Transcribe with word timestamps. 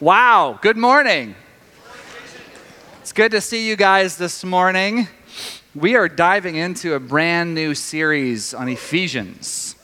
Wow, 0.00 0.60
good 0.62 0.76
morning. 0.76 1.34
It's 3.00 3.12
good 3.12 3.32
to 3.32 3.40
see 3.40 3.66
you 3.66 3.74
guys 3.74 4.16
this 4.16 4.44
morning. 4.44 5.08
We 5.74 5.96
are 5.96 6.08
diving 6.08 6.54
into 6.54 6.94
a 6.94 7.00
brand 7.00 7.52
new 7.52 7.74
series 7.74 8.54
on 8.54 8.68
Ephesians. 8.68 9.74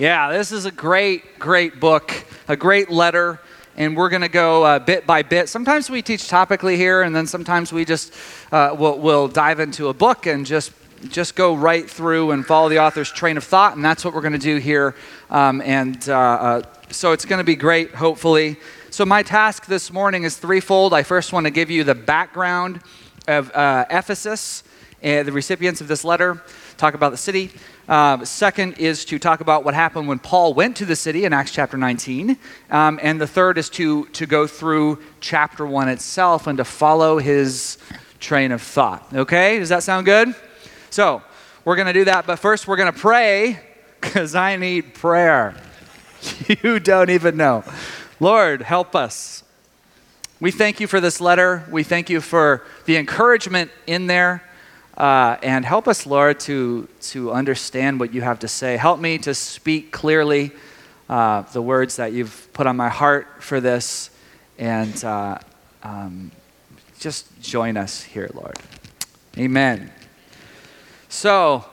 Yeah, 0.00 0.32
this 0.32 0.50
is 0.50 0.64
a 0.64 0.72
great, 0.72 1.38
great 1.38 1.78
book, 1.78 2.12
a 2.48 2.56
great 2.56 2.90
letter, 2.90 3.38
and 3.76 3.96
we're 3.96 4.08
going 4.08 4.22
to 4.22 4.28
go 4.28 4.64
uh, 4.64 4.80
bit 4.80 5.06
by 5.06 5.22
bit. 5.22 5.48
Sometimes 5.48 5.88
we 5.88 6.02
teach 6.02 6.22
topically 6.22 6.74
here, 6.74 7.02
and 7.02 7.14
then 7.14 7.28
sometimes 7.28 7.72
we 7.72 7.84
just 7.84 8.12
uh, 8.50 8.74
will 8.76 8.98
we'll 8.98 9.28
dive 9.28 9.60
into 9.60 9.90
a 9.90 9.94
book 9.94 10.26
and 10.26 10.44
just 10.44 10.72
just 11.08 11.36
go 11.36 11.54
right 11.54 11.88
through 11.88 12.32
and 12.32 12.44
follow 12.44 12.68
the 12.68 12.80
author's 12.80 13.12
train 13.12 13.36
of 13.36 13.44
thought, 13.44 13.76
and 13.76 13.84
that's 13.84 14.04
what 14.04 14.12
we're 14.12 14.22
going 14.22 14.32
to 14.32 14.38
do 14.40 14.56
here. 14.56 14.96
Um, 15.30 15.60
and 15.60 16.08
uh, 16.08 16.18
uh 16.18 16.62
so 16.90 17.12
it's 17.12 17.24
going 17.24 17.38
to 17.38 17.44
be 17.44 17.56
great, 17.56 17.94
hopefully. 17.94 18.56
So, 18.94 19.04
my 19.04 19.24
task 19.24 19.66
this 19.66 19.92
morning 19.92 20.22
is 20.22 20.36
threefold. 20.36 20.94
I 20.94 21.02
first 21.02 21.32
want 21.32 21.46
to 21.46 21.50
give 21.50 21.68
you 21.68 21.82
the 21.82 21.96
background 21.96 22.80
of 23.26 23.50
uh, 23.50 23.86
Ephesus, 23.90 24.62
and 25.02 25.26
the 25.26 25.32
recipients 25.32 25.80
of 25.80 25.88
this 25.88 26.04
letter, 26.04 26.40
talk 26.76 26.94
about 26.94 27.10
the 27.10 27.16
city. 27.16 27.50
Uh, 27.88 28.24
second 28.24 28.74
is 28.74 29.04
to 29.06 29.18
talk 29.18 29.40
about 29.40 29.64
what 29.64 29.74
happened 29.74 30.06
when 30.06 30.20
Paul 30.20 30.54
went 30.54 30.76
to 30.76 30.84
the 30.84 30.94
city 30.94 31.24
in 31.24 31.32
Acts 31.32 31.50
chapter 31.50 31.76
19. 31.76 32.38
Um, 32.70 33.00
and 33.02 33.20
the 33.20 33.26
third 33.26 33.58
is 33.58 33.68
to, 33.70 34.04
to 34.10 34.26
go 34.26 34.46
through 34.46 35.02
chapter 35.18 35.66
1 35.66 35.88
itself 35.88 36.46
and 36.46 36.58
to 36.58 36.64
follow 36.64 37.18
his 37.18 37.78
train 38.20 38.52
of 38.52 38.62
thought. 38.62 39.12
Okay? 39.12 39.58
Does 39.58 39.70
that 39.70 39.82
sound 39.82 40.06
good? 40.06 40.36
So, 40.90 41.20
we're 41.64 41.74
going 41.74 41.88
to 41.88 41.92
do 41.92 42.04
that. 42.04 42.28
But 42.28 42.36
first, 42.36 42.68
we're 42.68 42.76
going 42.76 42.92
to 42.92 42.96
pray 43.00 43.58
because 44.00 44.36
I 44.36 44.54
need 44.54 44.94
prayer. 44.94 45.56
You 46.62 46.80
don't 46.80 47.10
even 47.10 47.36
know. 47.36 47.64
Lord, 48.20 48.62
help 48.62 48.94
us. 48.94 49.42
We 50.40 50.50
thank 50.50 50.78
you 50.78 50.86
for 50.86 51.00
this 51.00 51.20
letter. 51.20 51.64
We 51.70 51.82
thank 51.82 52.08
you 52.08 52.20
for 52.20 52.62
the 52.84 52.96
encouragement 52.96 53.70
in 53.86 54.06
there. 54.06 54.42
Uh, 54.96 55.36
and 55.42 55.64
help 55.64 55.88
us, 55.88 56.06
Lord, 56.06 56.38
to, 56.40 56.86
to 57.00 57.32
understand 57.32 57.98
what 57.98 58.14
you 58.14 58.22
have 58.22 58.38
to 58.40 58.48
say. 58.48 58.76
Help 58.76 59.00
me 59.00 59.18
to 59.18 59.34
speak 59.34 59.90
clearly 59.90 60.52
uh, 61.08 61.42
the 61.42 61.60
words 61.60 61.96
that 61.96 62.12
you've 62.12 62.48
put 62.52 62.68
on 62.68 62.76
my 62.76 62.88
heart 62.88 63.42
for 63.42 63.60
this. 63.60 64.10
And 64.58 65.04
uh, 65.04 65.38
um, 65.82 66.30
just 67.00 67.40
join 67.40 67.76
us 67.76 68.02
here, 68.02 68.30
Lord. 68.32 68.56
Amen. 69.36 69.90
So, 71.08 71.64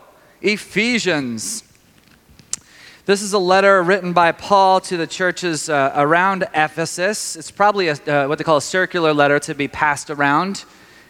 Ephesians 0.42 1.64
this 3.08 3.24
is 3.24 3.34
a 3.34 3.40
letter 3.40 3.82
written 3.82 4.14
by 4.14 4.32
Paul 4.32 4.80
to 4.82 4.96
the 4.96 5.08
churches 5.08 5.70
uh, 5.70 5.92
around 5.96 6.44
Ephesus. 6.54 7.36
It's 7.36 7.50
probably 7.50 7.88
a, 7.88 7.94
uh, 7.94 8.28
what 8.28 8.38
they 8.38 8.44
call 8.44 8.58
a 8.58 8.62
circular 8.62 9.12
letter 9.12 9.40
to 9.40 9.56
be 9.56 9.68
passed 9.68 10.12
around. 10.12 10.66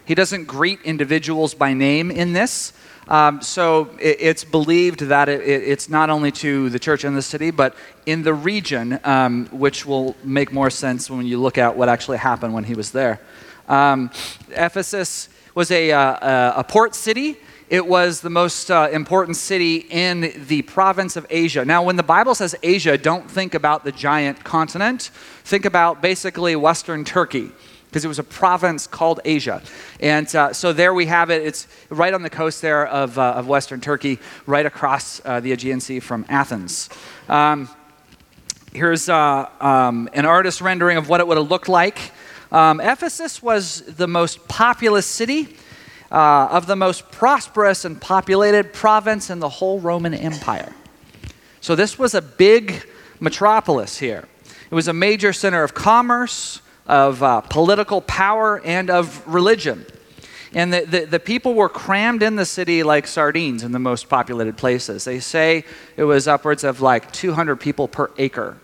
He 0.06 0.14
doesn't 0.14 0.46
greet 0.46 0.80
individuals 0.84 1.52
by 1.52 1.74
name 1.74 2.10
in 2.10 2.32
this. 2.32 2.72
Um, 3.08 3.42
so 3.42 3.90
it, 4.00 4.16
it's 4.20 4.42
believed 4.42 5.00
that 5.00 5.28
it, 5.28 5.42
it, 5.42 5.64
it's 5.64 5.90
not 5.90 6.08
only 6.08 6.32
to 6.32 6.70
the 6.70 6.78
church 6.78 7.04
in 7.04 7.14
the 7.14 7.20
city, 7.20 7.50
but 7.50 7.76
in 8.06 8.22
the 8.22 8.32
region, 8.32 8.98
um, 9.04 9.46
which 9.52 9.84
will 9.84 10.16
make 10.24 10.50
more 10.50 10.70
sense 10.70 11.10
when 11.10 11.26
you 11.26 11.38
look 11.38 11.58
at 11.58 11.76
what 11.76 11.90
actually 11.90 12.18
happened 12.18 12.54
when 12.54 12.64
he 12.64 12.74
was 12.74 12.92
there. 12.92 13.20
Um, 13.68 14.10
Ephesus 14.50 15.28
was 15.54 15.70
a, 15.70 15.92
uh, 15.92 16.60
a 16.60 16.64
port 16.64 16.94
city. 16.94 17.36
It 17.72 17.86
was 17.86 18.20
the 18.20 18.28
most 18.28 18.70
uh, 18.70 18.90
important 18.92 19.38
city 19.38 19.76
in 19.88 20.34
the 20.46 20.60
province 20.60 21.16
of 21.16 21.26
Asia. 21.30 21.64
Now, 21.64 21.82
when 21.82 21.96
the 21.96 22.02
Bible 22.02 22.34
says 22.34 22.54
Asia, 22.62 22.98
don't 22.98 23.30
think 23.30 23.54
about 23.54 23.82
the 23.82 23.92
giant 23.92 24.44
continent. 24.44 25.10
Think 25.44 25.64
about 25.64 26.02
basically 26.02 26.54
Western 26.54 27.02
Turkey, 27.02 27.50
because 27.86 28.04
it 28.04 28.08
was 28.08 28.18
a 28.18 28.24
province 28.24 28.86
called 28.86 29.20
Asia. 29.24 29.62
And 30.00 30.26
uh, 30.36 30.52
so 30.52 30.74
there 30.74 30.92
we 30.92 31.06
have 31.06 31.30
it. 31.30 31.46
It's 31.46 31.66
right 31.88 32.12
on 32.12 32.22
the 32.22 32.28
coast 32.28 32.60
there 32.60 32.86
of, 32.86 33.18
uh, 33.18 33.36
of 33.36 33.48
Western 33.48 33.80
Turkey, 33.80 34.18
right 34.44 34.66
across 34.66 35.22
uh, 35.24 35.40
the 35.40 35.52
Aegean 35.52 35.80
Sea 35.80 35.98
from 35.98 36.26
Athens. 36.28 36.90
Um, 37.26 37.70
here's 38.74 39.08
uh, 39.08 39.48
um, 39.62 40.10
an 40.12 40.26
artist 40.26 40.60
rendering 40.60 40.98
of 40.98 41.08
what 41.08 41.20
it 41.20 41.26
would 41.26 41.38
have 41.38 41.50
looked 41.50 41.70
like. 41.70 42.12
Um, 42.50 42.82
Ephesus 42.82 43.42
was 43.42 43.80
the 43.80 44.06
most 44.06 44.46
populous 44.46 45.06
city 45.06 45.56
uh, 46.12 46.48
of 46.50 46.66
the 46.66 46.76
most 46.76 47.10
prosperous 47.10 47.84
and 47.84 48.00
populated 48.00 48.72
province 48.72 49.30
in 49.30 49.40
the 49.40 49.48
whole 49.48 49.80
Roman 49.80 50.12
Empire. 50.12 50.72
So, 51.60 51.74
this 51.74 51.98
was 51.98 52.14
a 52.14 52.20
big 52.20 52.84
metropolis 53.18 53.98
here. 53.98 54.28
It 54.70 54.74
was 54.74 54.88
a 54.88 54.92
major 54.92 55.32
center 55.32 55.62
of 55.62 55.74
commerce, 55.74 56.60
of 56.86 57.22
uh, 57.22 57.40
political 57.40 58.02
power, 58.02 58.60
and 58.64 58.90
of 58.90 59.26
religion. 59.26 59.86
And 60.54 60.72
the, 60.72 60.80
the, 60.84 61.04
the, 61.06 61.20
people 61.20 61.54
were 61.54 61.70
crammed 61.70 62.22
in 62.22 62.36
the 62.36 62.44
city 62.44 62.82
like 62.82 63.06
sardines 63.06 63.62
in 63.62 63.72
the 63.72 63.78
most 63.78 64.10
populated 64.10 64.58
places. 64.58 65.04
They 65.04 65.18
say 65.18 65.64
it 65.96 66.04
was 66.04 66.28
upwards 66.28 66.62
of 66.62 66.82
like 66.82 67.10
200 67.12 67.56
people 67.56 67.88
per 67.88 68.10
acre 68.18 68.58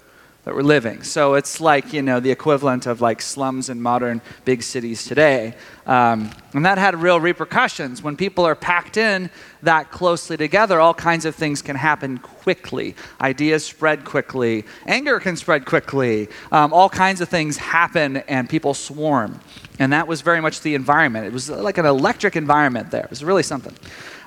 that 0.48 0.54
were 0.54 0.62
living. 0.62 1.02
So 1.02 1.34
it's 1.34 1.60
like, 1.60 1.92
you 1.92 2.00
know, 2.00 2.20
the 2.20 2.30
equivalent 2.30 2.86
of 2.86 3.02
like 3.02 3.20
slums 3.20 3.68
in 3.68 3.82
modern 3.82 4.22
big 4.46 4.62
cities 4.62 5.04
today. 5.04 5.54
Um, 5.84 6.30
and 6.54 6.64
that 6.64 6.78
had 6.78 6.96
real 6.96 7.20
repercussions. 7.20 8.02
When 8.02 8.16
people 8.16 8.46
are 8.46 8.54
packed 8.54 8.96
in 8.96 9.28
that 9.60 9.90
closely 9.90 10.38
together, 10.38 10.80
all 10.80 10.94
kinds 10.94 11.26
of 11.26 11.34
things 11.34 11.60
can 11.60 11.76
happen 11.76 12.16
quickly. 12.16 12.96
Ideas 13.20 13.66
spread 13.66 14.06
quickly, 14.06 14.64
anger 14.86 15.20
can 15.20 15.36
spread 15.36 15.66
quickly, 15.66 16.28
um, 16.50 16.72
all 16.72 16.88
kinds 16.88 17.20
of 17.20 17.28
things 17.28 17.58
happen, 17.58 18.16
and 18.16 18.48
people 18.48 18.72
swarm. 18.72 19.40
And 19.78 19.92
that 19.92 20.08
was 20.08 20.22
very 20.22 20.40
much 20.40 20.62
the 20.62 20.74
environment. 20.74 21.26
It 21.26 21.32
was 21.34 21.50
like 21.50 21.76
an 21.76 21.84
electric 21.84 22.36
environment 22.36 22.90
there. 22.90 23.04
It 23.04 23.10
was 23.10 23.22
really 23.22 23.42
something. 23.42 23.74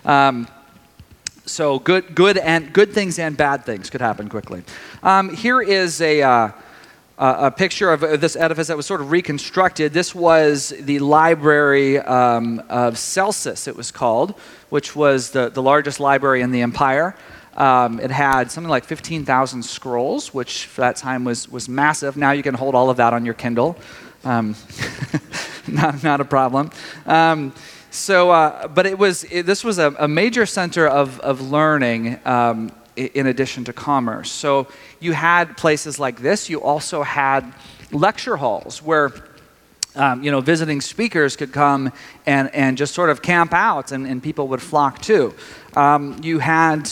Um, 0.06 0.48
so 1.46 1.80
good, 1.80 2.16
good 2.16 2.38
and 2.38 2.72
good 2.74 2.94
things 2.94 3.20
and 3.20 3.36
bad 3.36 3.66
things 3.66 3.90
could 3.90 4.02
happen 4.02 4.30
quickly. 4.30 4.64
Um, 5.04 5.34
here 5.34 5.62
is 5.62 6.02
a. 6.02 6.22
Uh, 6.22 6.52
a 7.24 7.52
picture 7.52 7.94
of 7.94 8.00
this 8.20 8.36
edifice 8.36 8.68
that 8.68 8.76
was 8.76 8.88
sort 8.88 9.00
of 9.00 9.12
reconstructed. 9.12 9.94
This 9.94 10.16
was 10.16 10.70
the 10.80 10.98
library 10.98 12.00
um, 12.00 12.64
of 12.68 12.98
Celsus, 12.98 13.68
it 13.68 13.76
was 13.76 13.92
called, 13.92 14.32
which 14.70 14.96
was 14.96 15.30
the, 15.30 15.50
the 15.50 15.62
largest 15.62 16.00
library 16.00 16.42
in 16.42 16.50
the 16.50 16.62
empire. 16.62 17.16
Um, 17.56 18.00
it 18.00 18.10
had 18.10 18.50
something 18.50 18.70
like 18.70 18.86
15,000 18.86 19.62
scrolls, 19.62 20.34
which 20.34 20.66
for 20.66 20.82
that 20.82 20.96
time 20.96 21.24
was, 21.24 21.48
was 21.48 21.70
massive. 21.70 22.18
Now 22.18 22.32
you 22.32 22.42
can 22.42 22.56
hold 22.56 22.74
all 22.74 22.90
of 22.90 22.98
that 22.98 23.14
on 23.14 23.24
your 23.24 23.36
Kindle. 23.36 23.78
Um, 24.24 24.56
not, 25.68 26.04
not 26.04 26.22
a 26.22 26.26
problem. 26.26 26.72
Um, 27.06 27.54
so, 27.92 28.32
uh, 28.32 28.68
but 28.68 28.86
it 28.86 28.98
was 28.98 29.26
it, 29.26 29.46
this 29.46 29.64
was 29.64 29.78
a, 29.78 29.94
a, 30.00 30.08
major 30.08 30.46
center 30.46 30.88
of, 30.88 31.20
of 31.20 31.52
learning 31.52 32.20
um, 32.26 32.72
in 32.96 33.28
addition 33.28 33.66
to 33.66 33.74
commerce. 33.74 34.32
So 34.32 34.68
you 35.00 35.12
had 35.12 35.58
places 35.58 36.00
like 36.00 36.22
this. 36.22 36.50
You 36.50 36.62
also 36.62 37.04
had 37.04 37.54
lecture 37.92 38.38
halls 38.38 38.82
where 38.82 39.12
um, 39.96 40.24
you 40.24 40.32
know, 40.32 40.40
visiting 40.40 40.80
speakers 40.80 41.36
could 41.36 41.52
come 41.52 41.92
and, 42.26 42.54
and 42.56 42.78
just 42.78 42.94
sort 42.94 43.10
of 43.10 43.22
camp 43.22 43.54
out, 43.54 43.92
and, 43.92 44.08
and 44.08 44.24
people 44.24 44.48
would 44.48 44.62
flock 44.62 45.02
to. 45.02 45.34
Um, 45.76 46.18
you 46.24 46.40
had 46.40 46.90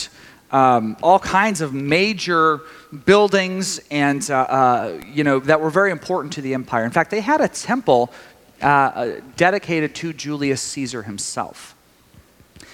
um, 0.52 0.98
all 1.02 1.20
kinds 1.20 1.62
of 1.62 1.74
major 1.74 2.60
buildings 3.06 3.80
and, 3.92 4.30
uh, 4.30 4.40
uh, 4.40 5.02
you 5.14 5.24
know, 5.24 5.40
that 5.40 5.62
were 5.62 5.70
very 5.70 5.92
important 5.92 6.34
to 6.34 6.42
the 6.42 6.54
empire. 6.54 6.84
In 6.84 6.92
fact, 6.92 7.12
they 7.12 7.22
had 7.22 7.40
a 7.40 7.48
temple 7.48 8.12
uh, 8.62 8.66
uh, 8.66 9.22
dedicated 9.38 9.96
to 9.96 10.14
Julius 10.14 10.62
Caesar 10.62 11.04
himself. 11.04 11.76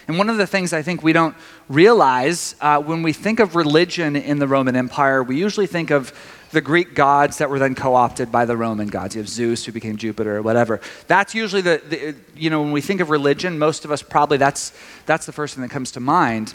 And 0.07 0.17
one 0.17 0.29
of 0.29 0.37
the 0.37 0.47
things 0.47 0.73
I 0.73 0.81
think 0.81 1.01
we 1.01 1.13
don't 1.13 1.35
realize 1.67 2.55
uh, 2.61 2.79
when 2.81 3.01
we 3.01 3.13
think 3.13 3.39
of 3.39 3.55
religion 3.55 4.15
in 4.15 4.39
the 4.39 4.47
Roman 4.47 4.75
Empire, 4.75 5.23
we 5.23 5.37
usually 5.37 5.67
think 5.67 5.89
of 5.89 6.13
the 6.51 6.61
Greek 6.61 6.93
gods 6.93 7.39
that 7.39 7.49
were 7.49 7.59
then 7.59 7.75
co 7.75 7.95
opted 7.95 8.31
by 8.31 8.45
the 8.45 8.55
Roman 8.55 8.87
gods. 8.87 9.15
You 9.15 9.21
have 9.21 9.29
Zeus, 9.29 9.65
who 9.65 9.71
became 9.71 9.97
Jupiter, 9.97 10.37
or 10.37 10.41
whatever. 10.41 10.79
That's 11.07 11.33
usually 11.33 11.61
the, 11.61 11.81
the, 11.87 12.15
you 12.35 12.49
know, 12.49 12.61
when 12.61 12.71
we 12.71 12.81
think 12.81 13.01
of 13.01 13.09
religion, 13.09 13.57
most 13.57 13.83
of 13.83 13.91
us 13.91 14.01
probably 14.01 14.37
that's, 14.37 14.73
that's 15.05 15.25
the 15.25 15.33
first 15.33 15.55
thing 15.55 15.63
that 15.63 15.71
comes 15.71 15.91
to 15.91 15.99
mind. 15.99 16.53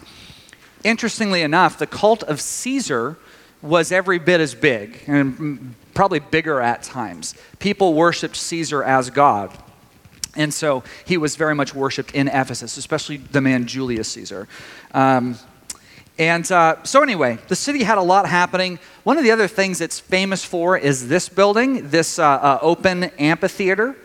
Interestingly 0.85 1.43
enough, 1.43 1.79
the 1.79 1.87
cult 1.87 2.23
of 2.23 2.41
Caesar 2.41 3.19
was 3.63 3.93
every 3.93 4.19
bit 4.19 4.41
as 4.41 4.55
big, 4.55 5.03
and 5.07 5.75
probably 5.95 6.21
bigger 6.21 6.61
at 6.61 6.83
times. 6.83 7.35
People 7.59 7.95
worshiped 7.95 8.37
Caesar 8.37 8.83
as 8.83 9.11
God. 9.11 9.57
And 10.37 10.55
so 10.55 10.85
he 11.05 11.17
was 11.17 11.37
very 11.37 11.55
much 11.55 11.75
worshiped 11.75 12.15
in 12.15 12.29
Ephesus, 12.29 12.77
especially 12.77 13.17
the 13.17 13.41
man 13.41 13.67
Julius 13.67 14.09
Caesar. 14.09 14.47
Um, 14.93 15.37
and 16.19 16.51
uh, 16.53 16.83
so, 16.85 17.03
anyway, 17.03 17.39
the 17.49 17.57
city 17.57 17.83
had 17.83 17.97
a 17.97 18.03
lot 18.03 18.29
happening. 18.29 18.79
One 19.05 19.17
of 19.17 19.25
the 19.25 19.31
other 19.31 19.49
things 19.49 19.81
it's 19.81 19.99
famous 19.99 20.45
for 20.45 20.77
is 20.77 21.09
this 21.09 21.31
building, 21.31 21.89
this 21.89 22.19
uh, 22.19 22.25
uh, 22.25 22.59
open 22.61 23.05
amphitheater. 23.19 23.97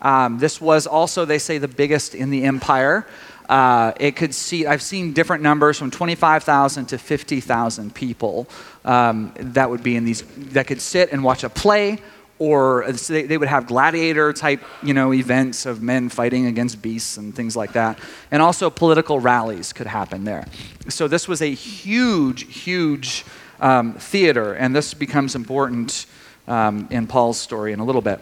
Um, 0.00 0.38
this 0.38 0.60
was 0.60 0.86
also, 0.86 1.24
they 1.24 1.38
say, 1.38 1.58
the 1.58 1.66
biggest 1.68 2.14
in 2.14 2.30
the 2.30 2.44
empire. 2.44 3.04
Uh, 3.48 3.92
it 4.00 4.16
could 4.16 4.34
seat, 4.34 4.66
I've 4.66 4.82
seen 4.82 5.12
different 5.12 5.42
numbers 5.42 5.78
from 5.78 5.90
25,000 5.90 6.86
to 6.86 6.98
50,000 6.98 7.94
people 7.94 8.48
um, 8.84 9.32
that 9.38 9.70
would 9.70 9.82
be 9.82 9.96
in 9.96 10.04
these, 10.04 10.22
that 10.52 10.66
could 10.66 10.80
sit 10.80 11.12
and 11.12 11.22
watch 11.22 11.44
a 11.44 11.48
play 11.48 11.98
or 12.38 12.84
they, 13.08 13.22
they 13.22 13.38
would 13.38 13.48
have 13.48 13.66
gladiator 13.66 14.32
type 14.32 14.62
you 14.82 14.92
know 14.92 15.12
events 15.12 15.64
of 15.64 15.82
men 15.82 16.08
fighting 16.08 16.46
against 16.46 16.82
beasts 16.82 17.16
and 17.16 17.34
things 17.34 17.56
like 17.56 17.72
that. 17.72 17.98
And 18.30 18.42
also 18.42 18.68
political 18.68 19.20
rallies 19.20 19.72
could 19.72 19.86
happen 19.86 20.24
there. 20.24 20.46
So 20.88 21.08
this 21.08 21.28
was 21.28 21.40
a 21.40 21.52
huge 21.52 22.62
huge 22.62 23.24
um, 23.60 23.94
theater 23.94 24.52
and 24.52 24.76
this 24.76 24.92
becomes 24.92 25.34
important 25.34 26.06
um, 26.46 26.88
in 26.90 27.06
paul's 27.06 27.38
story 27.38 27.72
in 27.72 27.80
a 27.80 27.84
little 27.84 28.02
bit. 28.02 28.20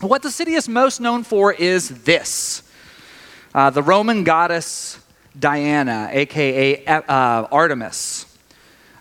What 0.00 0.22
the 0.22 0.30
city 0.30 0.52
is 0.52 0.68
most 0.68 1.00
known 1.00 1.24
for 1.24 1.52
is 1.52 1.88
this 2.04 2.62
uh, 3.54 3.70
the 3.70 3.82
roman 3.82 4.24
goddess 4.24 4.98
diana 5.38 6.08
aka 6.12 6.84
uh, 6.86 7.02
artemis 7.50 8.26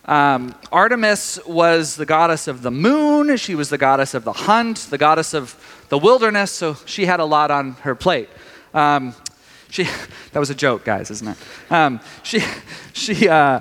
um, 0.09 0.55
Artemis 0.71 1.37
was 1.45 1.95
the 1.95 2.05
goddess 2.05 2.47
of 2.47 2.63
the 2.63 2.71
moon, 2.71 3.37
she 3.37 3.53
was 3.53 3.69
the 3.69 3.77
goddess 3.77 4.15
of 4.15 4.23
the 4.23 4.33
hunt, 4.33 4.87
the 4.89 4.97
goddess 4.97 5.35
of 5.35 5.55
the 5.89 5.99
wilderness, 5.99 6.49
so 6.51 6.73
she 6.87 7.05
had 7.05 7.19
a 7.19 7.25
lot 7.25 7.51
on 7.51 7.73
her 7.83 7.93
plate. 7.93 8.27
Um, 8.73 9.13
she, 9.69 9.83
that 10.31 10.39
was 10.39 10.49
a 10.49 10.55
joke, 10.55 10.83
guys, 10.83 11.11
isn't 11.11 11.27
it? 11.27 11.37
Um, 11.71 11.99
she, 12.23 12.43
she, 12.93 13.29
uh, 13.29 13.59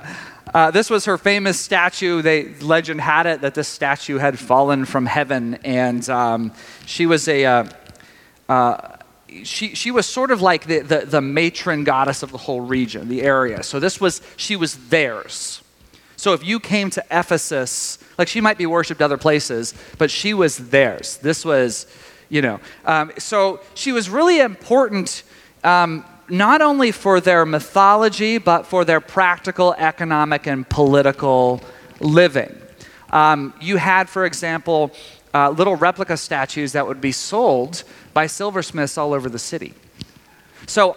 uh, 0.55 0.70
this 0.70 0.88
was 0.88 1.05
her 1.05 1.19
famous 1.19 1.61
statue. 1.61 2.23
They 2.23 2.55
legend 2.61 3.02
had 3.02 3.26
it 3.26 3.43
that 3.43 3.55
this 3.55 3.69
statue 3.69 4.17
had 4.17 4.38
fallen 4.38 4.87
from 4.87 5.05
heaven, 5.05 5.56
and 5.64 6.08
um, 6.08 6.52
she 6.87 7.05
was 7.05 7.29
a 7.29 7.44
uh, 7.44 7.64
uh, 8.49 8.96
she, 9.44 9.75
she 9.75 9.90
was 9.90 10.06
sort 10.06 10.30
of 10.30 10.40
like 10.40 10.66
the, 10.66 10.80
the, 10.80 10.98
the 11.06 11.20
matron 11.20 11.84
goddess 11.84 12.22
of 12.22 12.32
the 12.32 12.38
whole 12.38 12.60
region, 12.60 13.08
the 13.08 13.22
area. 13.22 13.62
So 13.62 13.80
this 13.80 14.00
was 14.00 14.20
she 14.36 14.56
was 14.56 14.76
theirs. 14.88 15.62
So 16.16 16.32
if 16.32 16.44
you 16.44 16.58
came 16.58 16.90
to 16.90 17.04
Ephesus, 17.10 17.98
like 18.19 18.26
she 18.28 18.40
might 18.40 18.58
be 18.58 18.66
worshipped 18.66 19.00
other 19.00 19.16
places, 19.16 19.75
but 19.98 20.10
she 20.10 20.34
was 20.34 20.56
theirs. 20.56 21.19
This 21.19 21.44
was, 21.44 21.86
you 22.28 22.42
know. 22.42 22.58
Um, 22.84 23.12
so 23.19 23.60
she 23.75 23.92
was 23.92 24.10
really 24.10 24.40
important 24.40 25.22
um, 25.62 26.04
not 26.28 26.60
only 26.60 26.90
for 26.90 27.20
their 27.20 27.46
mythology, 27.46 28.38
but 28.38 28.66
for 28.66 28.84
their 28.84 29.00
practical, 29.00 29.74
economic, 29.74 30.46
and 30.46 30.69
political 30.69 31.62
living. 32.00 32.54
Um, 33.10 33.54
you 33.60 33.76
had, 33.76 34.08
for 34.08 34.24
example, 34.26 34.92
uh, 35.34 35.50
little 35.50 35.76
replica 35.76 36.16
statues 36.16 36.72
that 36.72 36.86
would 36.86 37.00
be 37.00 37.12
sold 37.12 37.84
by 38.14 38.26
silversmiths 38.26 38.98
all 38.98 39.12
over 39.12 39.28
the 39.28 39.38
city. 39.38 39.75
So 40.66 40.96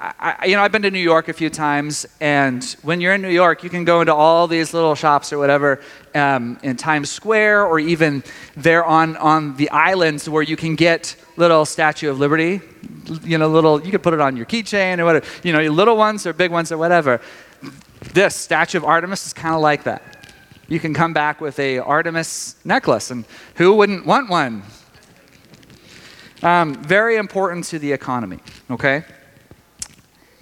I, 0.00 0.46
you 0.46 0.54
know, 0.54 0.62
I've 0.62 0.70
been 0.70 0.82
to 0.82 0.92
New 0.92 1.00
York 1.00 1.28
a 1.28 1.32
few 1.32 1.50
times, 1.50 2.06
and 2.20 2.64
when 2.82 3.00
you're 3.00 3.14
in 3.14 3.22
New 3.22 3.30
York, 3.30 3.64
you 3.64 3.70
can 3.70 3.84
go 3.84 4.00
into 4.00 4.14
all 4.14 4.46
these 4.46 4.72
little 4.72 4.94
shops 4.94 5.32
or 5.32 5.38
whatever 5.38 5.80
um, 6.14 6.56
in 6.62 6.76
Times 6.76 7.10
Square, 7.10 7.66
or 7.66 7.80
even 7.80 8.22
there 8.56 8.84
on, 8.84 9.16
on 9.16 9.56
the 9.56 9.68
islands 9.70 10.28
where 10.28 10.42
you 10.42 10.56
can 10.56 10.76
get 10.76 11.16
little 11.36 11.64
Statue 11.64 12.10
of 12.10 12.20
Liberty. 12.20 12.60
You 13.24 13.38
know, 13.38 13.48
little 13.48 13.84
you 13.84 13.90
could 13.90 14.04
put 14.04 14.14
it 14.14 14.20
on 14.20 14.36
your 14.36 14.46
keychain 14.46 15.00
or 15.00 15.04
whatever. 15.04 15.26
You 15.42 15.52
know, 15.52 15.62
little 15.62 15.96
ones 15.96 16.26
or 16.28 16.32
big 16.32 16.52
ones 16.52 16.70
or 16.70 16.78
whatever. 16.78 17.20
This 18.12 18.36
Statue 18.36 18.78
of 18.78 18.84
Artemis 18.84 19.26
is 19.26 19.32
kind 19.32 19.56
of 19.56 19.60
like 19.60 19.82
that. 19.82 20.17
You 20.70 20.78
can 20.78 20.92
come 20.92 21.14
back 21.14 21.40
with 21.40 21.58
a 21.58 21.78
Artemis 21.78 22.56
necklace, 22.62 23.10
and 23.10 23.24
who 23.54 23.72
wouldn't 23.72 24.04
want 24.04 24.28
one? 24.28 24.62
Um, 26.42 26.74
very 26.74 27.16
important 27.16 27.64
to 27.66 27.78
the 27.78 27.92
economy. 27.92 28.40
Okay. 28.70 29.02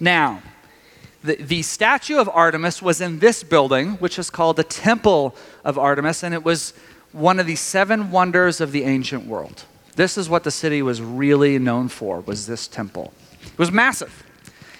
Now, 0.01 0.41
the, 1.23 1.35
the 1.35 1.61
statue 1.61 2.17
of 2.17 2.27
Artemis 2.27 2.81
was 2.81 2.99
in 2.99 3.19
this 3.19 3.41
building, 3.41 3.91
which 3.93 4.19
is 4.19 4.29
called 4.29 4.57
the 4.57 4.65
Temple 4.65 5.33
of 5.63 5.79
Artemis, 5.79 6.23
and 6.23 6.33
it 6.33 6.43
was 6.43 6.73
one 7.13 7.39
of 7.39 7.47
the 7.47 7.55
seven 7.55 8.11
wonders 8.11 8.59
of 8.59 8.73
the 8.73 8.83
ancient 8.83 9.27
world. 9.27 9.63
This 9.95 10.17
is 10.17 10.27
what 10.27 10.43
the 10.43 10.51
city 10.51 10.81
was 10.81 11.01
really 11.01 11.57
known 11.57 11.87
for, 11.87 12.19
was 12.19 12.47
this 12.47 12.67
temple. 12.67 13.13
It 13.45 13.57
was 13.57 13.71
massive. 13.71 14.23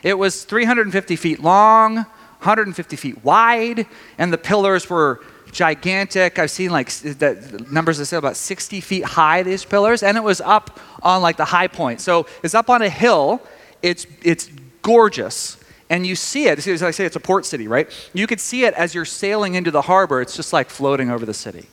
It 0.03 0.17
was 0.17 0.43
350 0.43 1.15
feet 1.15 1.41
long, 1.41 1.95
150 1.95 2.95
feet 2.97 3.23
wide, 3.23 3.87
and 4.17 4.31
the 4.31 4.37
pillars 4.37 4.89
were 4.89 5.21
gigantic. 5.51 6.39
I've 6.39 6.51
seen 6.51 6.71
like 6.71 6.89
the 6.89 7.65
numbers 7.69 7.97
that 7.97 8.05
say 8.05 8.17
about 8.17 8.35
60 8.35 8.81
feet 8.81 9.03
high, 9.03 9.43
these 9.43 9.65
pillars, 9.65 10.03
and 10.03 10.17
it 10.17 10.23
was 10.23 10.41
up 10.41 10.79
on 11.01 11.21
like 11.21 11.37
the 11.37 11.45
high 11.45 11.67
point. 11.67 12.01
So 12.01 12.27
it's 12.43 12.55
up 12.55 12.69
on 12.69 12.81
a 12.81 12.89
hill. 12.89 13.41
It's, 13.81 14.07
it's 14.23 14.49
gorgeous. 14.81 15.57
And 15.89 16.05
you 16.05 16.15
see 16.15 16.47
it, 16.47 16.65
as 16.67 16.83
I 16.83 16.91
say, 16.91 17.05
it's 17.05 17.15
a 17.15 17.21
port 17.21 17.45
city, 17.45 17.67
right? 17.67 17.89
You 18.13 18.27
could 18.27 18.41
see 18.41 18.65
it 18.65 18.73
as 18.73 18.93
you're 18.93 19.05
sailing 19.05 19.55
into 19.55 19.71
the 19.71 19.83
harbor. 19.83 20.21
It's 20.21 20.35
just 20.35 20.51
like 20.51 20.69
floating 20.69 21.09
over 21.09 21.25
the 21.25 21.33
city. 21.33 21.67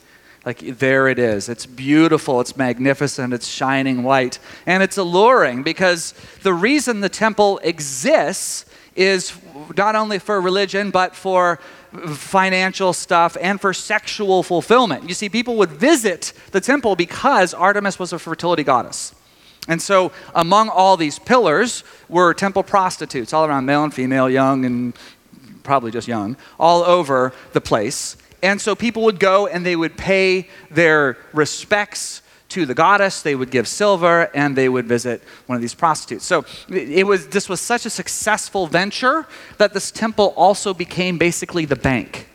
Like 0.44 0.78
there 0.78 1.08
it 1.08 1.18
is. 1.18 1.48
It's 1.48 1.64
beautiful, 1.64 2.40
it's 2.40 2.56
magnificent, 2.56 3.32
it's 3.32 3.46
shining 3.46 4.02
white, 4.02 4.38
and 4.66 4.82
it's 4.82 4.98
alluring 4.98 5.62
because 5.62 6.12
the 6.42 6.52
reason 6.52 7.00
the 7.00 7.08
temple 7.08 7.58
exists 7.62 8.66
is 8.94 9.30
not 9.76 9.96
only 9.96 10.18
for 10.18 10.40
religion, 10.40 10.90
but 10.90 11.14
for 11.14 11.58
financial 12.14 12.92
stuff 12.92 13.36
and 13.40 13.60
for 13.60 13.72
sexual 13.72 14.42
fulfillment. 14.42 15.08
You 15.08 15.14
see, 15.14 15.28
people 15.28 15.56
would 15.56 15.70
visit 15.70 16.32
the 16.50 16.60
temple 16.60 16.96
because 16.96 17.54
Artemis 17.54 17.98
was 17.98 18.12
a 18.12 18.18
fertility 18.18 18.64
goddess. 18.64 19.14
And 19.68 19.80
so, 19.80 20.12
among 20.34 20.68
all 20.68 20.96
these 20.96 21.18
pillars 21.18 21.84
were 22.08 22.34
temple 22.34 22.62
prostitutes, 22.62 23.32
all 23.32 23.46
around 23.46 23.64
male 23.64 23.82
and 23.82 23.94
female, 23.94 24.28
young 24.28 24.64
and 24.64 24.92
probably 25.62 25.90
just 25.90 26.06
young, 26.06 26.36
all 26.60 26.82
over 26.82 27.32
the 27.54 27.60
place. 27.60 28.16
And 28.42 28.60
so, 28.60 28.74
people 28.74 29.04
would 29.04 29.18
go 29.18 29.46
and 29.46 29.64
they 29.64 29.76
would 29.76 29.96
pay 29.96 30.48
their 30.70 31.16
respects 31.32 32.20
to 32.54 32.66
the 32.66 32.74
goddess, 32.74 33.20
they 33.20 33.34
would 33.34 33.50
give 33.50 33.66
silver, 33.66 34.30
and 34.34 34.56
they 34.56 34.68
would 34.68 34.86
visit 34.86 35.22
one 35.46 35.56
of 35.56 35.62
these 35.62 35.74
prostitutes. 35.74 36.24
So, 36.24 36.44
it 36.68 37.06
was, 37.06 37.28
this 37.28 37.48
was 37.48 37.60
such 37.60 37.84
a 37.84 37.90
successful 37.90 38.66
venture 38.68 39.26
that 39.58 39.74
this 39.74 39.90
temple 39.90 40.32
also 40.36 40.72
became 40.72 41.18
basically 41.18 41.64
the 41.64 41.76
bank. 41.76 42.28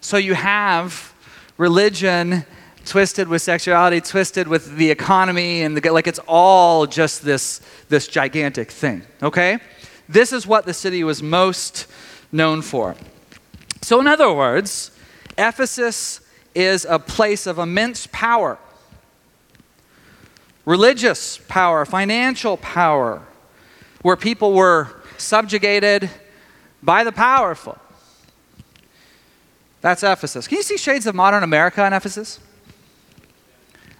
So, 0.00 0.18
you 0.18 0.34
have 0.34 1.14
religion 1.56 2.44
twisted 2.84 3.28
with 3.28 3.40
sexuality, 3.40 4.02
twisted 4.02 4.48
with 4.48 4.76
the 4.76 4.90
economy, 4.90 5.62
and 5.62 5.74
the, 5.74 5.90
like 5.90 6.06
it's 6.06 6.20
all 6.28 6.86
just 6.86 7.24
this, 7.24 7.62
this 7.88 8.06
gigantic 8.06 8.70
thing, 8.70 9.02
okay? 9.22 9.58
This 10.08 10.32
is 10.32 10.46
what 10.46 10.66
the 10.66 10.74
city 10.74 11.02
was 11.02 11.22
most 11.22 11.86
known 12.30 12.60
for. 12.60 12.96
So, 13.80 13.98
in 14.00 14.06
other 14.06 14.30
words, 14.30 14.90
Ephesus 15.38 16.20
is 16.54 16.86
a 16.88 16.98
place 16.98 17.46
of 17.46 17.58
immense 17.58 18.06
power 18.10 18.58
religious 20.64 21.38
power, 21.48 21.84
financial 21.84 22.56
power, 22.56 23.22
where 24.02 24.16
people 24.16 24.52
were 24.52 24.88
subjugated 25.18 26.10
by 26.82 27.04
the 27.04 27.12
powerful. 27.12 27.78
That's 29.80 30.02
Ephesus. 30.02 30.48
Can 30.48 30.56
you 30.56 30.62
see 30.62 30.78
shades 30.78 31.06
of 31.06 31.14
modern 31.14 31.42
America 31.42 31.84
in 31.86 31.92
Ephesus? 31.92 32.40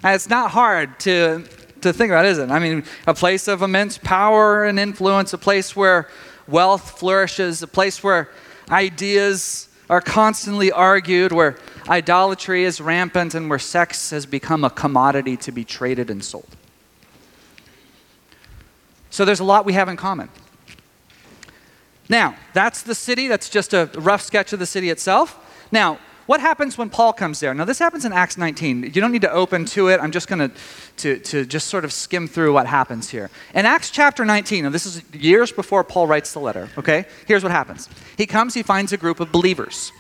And 0.02 0.14
it's 0.14 0.28
not 0.28 0.50
hard 0.50 0.98
to, 1.00 1.44
to 1.82 1.92
think 1.92 2.10
about, 2.10 2.24
is 2.24 2.38
it? 2.38 2.50
I 2.50 2.58
mean, 2.58 2.84
a 3.06 3.14
place 3.14 3.48
of 3.48 3.62
immense 3.62 3.98
power 3.98 4.64
and 4.64 4.78
influence, 4.78 5.32
a 5.32 5.38
place 5.38 5.76
where 5.76 6.08
wealth 6.46 6.98
flourishes, 6.98 7.62
a 7.62 7.66
place 7.66 8.02
where 8.02 8.30
ideas 8.70 9.68
are 9.90 10.00
constantly 10.00 10.72
argued, 10.72 11.32
where 11.32 11.58
idolatry 11.88 12.64
is 12.64 12.80
rampant, 12.80 13.34
and 13.34 13.50
where 13.50 13.58
sex 13.58 14.10
has 14.10 14.26
become 14.26 14.64
a 14.64 14.70
commodity 14.70 15.36
to 15.38 15.52
be 15.52 15.64
traded 15.64 16.10
and 16.10 16.24
sold. 16.24 16.56
So 19.10 19.24
there's 19.24 19.40
a 19.40 19.44
lot 19.44 19.64
we 19.64 19.74
have 19.74 19.88
in 19.88 19.96
common. 19.96 20.28
Now, 22.08 22.36
that's 22.52 22.82
the 22.82 22.94
city. 22.94 23.28
That's 23.28 23.48
just 23.48 23.72
a 23.72 23.90
rough 23.94 24.22
sketch 24.22 24.52
of 24.52 24.58
the 24.58 24.66
city 24.66 24.90
itself. 24.90 25.38
Now, 25.70 25.98
what 26.26 26.40
happens 26.40 26.78
when 26.78 26.88
Paul 26.88 27.12
comes 27.12 27.40
there? 27.40 27.52
Now, 27.54 27.64
this 27.64 27.78
happens 27.78 28.04
in 28.04 28.12
Acts 28.12 28.38
19. 28.38 28.82
You 28.82 28.90
don't 28.90 29.12
need 29.12 29.22
to 29.22 29.30
open 29.30 29.66
to 29.66 29.88
it. 29.88 30.00
I'm 30.00 30.10
just 30.10 30.26
going 30.26 30.50
to, 30.96 31.18
to 31.18 31.44
just 31.44 31.68
sort 31.68 31.84
of 31.84 31.92
skim 31.92 32.26
through 32.26 32.54
what 32.54 32.66
happens 32.66 33.10
here. 33.10 33.30
In 33.54 33.66
Acts 33.66 33.90
chapter 33.90 34.24
19, 34.24 34.64
and 34.64 34.74
this 34.74 34.86
is 34.86 35.02
years 35.12 35.52
before 35.52 35.84
Paul 35.84 36.06
writes 36.06 36.32
the 36.32 36.40
letter, 36.40 36.68
okay? 36.78 37.04
Here's 37.26 37.42
what 37.42 37.52
happens. 37.52 37.90
He 38.16 38.26
comes, 38.26 38.54
he 38.54 38.62
finds 38.62 38.92
a 38.92 38.96
group 38.96 39.20
of 39.20 39.30
believers, 39.32 39.92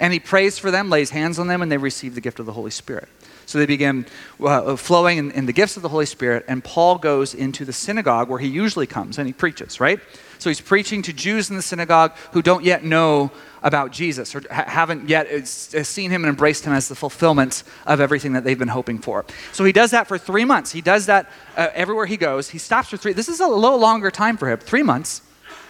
and 0.00 0.12
he 0.12 0.18
prays 0.18 0.58
for 0.58 0.70
them, 0.70 0.90
lays 0.90 1.10
hands 1.10 1.38
on 1.38 1.46
them, 1.46 1.62
and 1.62 1.70
they 1.70 1.76
receive 1.76 2.16
the 2.16 2.20
gift 2.20 2.40
of 2.40 2.46
the 2.46 2.52
Holy 2.52 2.70
Spirit. 2.70 3.08
So 3.46 3.58
they 3.58 3.66
begin 3.66 4.06
uh, 4.40 4.76
flowing 4.76 5.18
in, 5.18 5.30
in 5.32 5.46
the 5.46 5.52
gifts 5.52 5.76
of 5.76 5.82
the 5.82 5.88
Holy 5.88 6.06
Spirit, 6.06 6.44
and 6.48 6.62
Paul 6.64 6.98
goes 6.98 7.34
into 7.34 7.64
the 7.64 7.72
synagogue 7.72 8.28
where 8.28 8.38
he 8.38 8.48
usually 8.48 8.86
comes 8.86 9.18
and 9.18 9.26
he 9.26 9.32
preaches, 9.32 9.80
right? 9.80 10.00
So 10.38 10.48
he's 10.48 10.60
preaching 10.60 11.02
to 11.02 11.12
Jews 11.12 11.50
in 11.50 11.56
the 11.56 11.62
synagogue 11.62 12.12
who 12.32 12.40
don't 12.40 12.64
yet 12.64 12.82
know 12.82 13.30
about 13.62 13.90
Jesus 13.90 14.34
or 14.34 14.42
haven't 14.50 15.08
yet 15.08 15.26
uh, 15.30 15.38
uh, 15.38 15.82
seen 15.82 16.10
him 16.10 16.24
and 16.24 16.30
embraced 16.30 16.64
him 16.64 16.72
as 16.72 16.88
the 16.88 16.94
fulfillment 16.94 17.62
of 17.86 18.00
everything 18.00 18.32
that 18.32 18.44
they've 18.44 18.58
been 18.58 18.68
hoping 18.68 18.98
for. 18.98 19.26
So 19.52 19.64
he 19.64 19.72
does 19.72 19.90
that 19.90 20.06
for 20.06 20.16
three 20.16 20.46
months. 20.46 20.72
He 20.72 20.80
does 20.80 21.06
that 21.06 21.30
uh, 21.56 21.68
everywhere 21.74 22.06
he 22.06 22.16
goes. 22.16 22.48
He 22.48 22.58
stops 22.58 22.88
for 22.88 22.96
three. 22.96 23.12
This 23.12 23.28
is 23.28 23.40
a 23.40 23.48
little 23.48 23.78
longer 23.78 24.10
time 24.10 24.38
for 24.38 24.48
him, 24.50 24.58
three 24.60 24.82
months. 24.82 25.20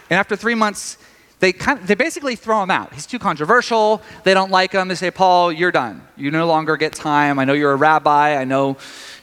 And 0.09 0.17
after 0.17 0.35
three 0.35 0.55
months, 0.55 0.97
they, 1.41 1.51
kind 1.51 1.79
of, 1.79 1.87
they 1.87 1.95
basically 1.95 2.35
throw 2.35 2.61
him 2.61 2.69
out. 2.69 2.93
He's 2.93 3.07
too 3.07 3.17
controversial. 3.17 4.01
They 4.23 4.35
don't 4.35 4.51
like 4.51 4.73
him. 4.73 4.87
They 4.87 4.95
say, 4.95 5.09
Paul, 5.09 5.51
you're 5.51 5.71
done. 5.71 6.07
You 6.15 6.29
no 6.29 6.45
longer 6.45 6.77
get 6.77 6.93
time. 6.93 7.39
I 7.39 7.45
know 7.45 7.53
you're 7.53 7.71
a 7.71 7.75
rabbi. 7.75 8.37
I 8.37 8.43
know 8.43 8.77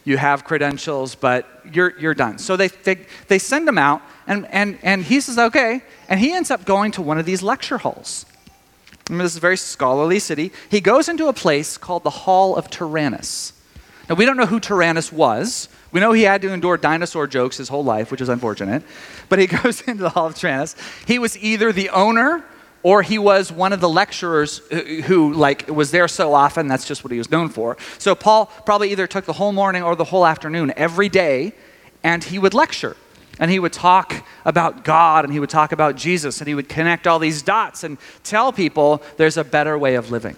you 0.05 0.17
have 0.17 0.45
credentials, 0.45 1.15
but 1.15 1.47
you're, 1.73 1.97
you're 1.99 2.15
done. 2.15 2.39
So 2.39 2.57
they, 2.57 2.69
they, 2.69 3.07
they 3.29 3.39
send 3.39 3.69
him 3.69 3.79
out, 3.79 4.03
and, 4.27 4.47
and, 4.51 4.79
and 4.83 5.05
he 5.05 5.21
says, 5.21 5.39
okay. 5.39 5.81
And 6.09 6.19
he 6.19 6.33
ends 6.33 6.51
up 6.51 6.65
going 6.65 6.91
to 6.93 7.03
one 7.03 7.19
of 7.19 7.25
these 7.25 7.41
lecture 7.41 7.79
halls. 7.79 8.27
Remember, 9.09 9.23
this 9.23 9.33
is 9.33 9.39
a 9.39 9.41
very 9.41 9.57
scholarly 9.57 10.19
city. 10.19 10.51
He 10.71 10.81
goes 10.81 11.09
into 11.09 11.29
a 11.29 11.33
place 11.33 11.79
called 11.79 12.03
the 12.03 12.11
Hall 12.11 12.57
of 12.57 12.69
Tyrannus. 12.69 13.53
Now, 14.09 14.17
we 14.17 14.25
don't 14.25 14.37
know 14.37 14.47
who 14.47 14.59
Tyrannus 14.59 15.13
was. 15.13 15.69
We 15.91 16.01
know 16.01 16.13
he 16.13 16.23
had 16.23 16.43
to 16.43 16.53
endure 16.53 16.77
dinosaur 16.77 17.27
jokes 17.27 17.57
his 17.57 17.69
whole 17.69 17.85
life, 17.85 18.11
which 18.11 18.21
is 18.21 18.29
unfortunate. 18.29 18.83
But 19.29 19.39
he 19.39 19.47
goes 19.63 19.81
into 19.83 20.03
the 20.03 20.11
Hall 20.11 20.27
of 20.27 20.35
Tyrannus. 20.35 20.77
He 21.07 21.19
was 21.19 21.39
either 21.39 21.73
the 21.73 21.91
owner 21.91 22.45
or 22.83 23.03
he 23.03 23.19
was 23.19 23.51
one 23.51 23.73
of 23.73 23.81
the 23.81 23.89
lecturers 23.89 24.59
who 25.07 25.33
like 25.33 25.69
was 25.69 25.91
there 25.91 26.09
so 26.09 26.33
often 26.35 26.69
that's 26.69 26.87
just 26.87 27.03
what 27.03 27.11
he 27.11 27.19
was 27.19 27.31
known 27.31 27.49
for 27.49 27.77
so 27.99 28.15
paul 28.15 28.47
probably 28.65 28.91
either 28.93 29.07
took 29.07 29.25
the 29.25 29.33
whole 29.33 29.53
morning 29.53 29.83
or 29.83 29.97
the 29.97 30.05
whole 30.05 30.25
afternoon 30.25 30.73
every 30.77 31.09
day 31.09 31.53
and 32.05 32.25
he 32.25 32.39
would 32.39 32.55
lecture 32.55 32.97
and 33.41 33.51
he 33.51 33.59
would 33.59 33.73
talk 33.73 34.25
about 34.45 34.85
god 34.85 35.25
and 35.25 35.33
he 35.33 35.41
would 35.41 35.51
talk 35.51 35.73
about 35.73 35.97
jesus 35.97 36.41
and 36.41 36.49
he 36.49 36.55
would 36.55 36.69
connect 36.69 37.07
all 37.07 37.19
these 37.19 37.43
dots 37.43 37.83
and 37.83 37.99
tell 38.23 38.53
people 38.53 39.03
there's 39.17 39.37
a 39.37 39.45
better 39.45 39.77
way 39.77 39.97
of 39.97 40.11
living 40.11 40.37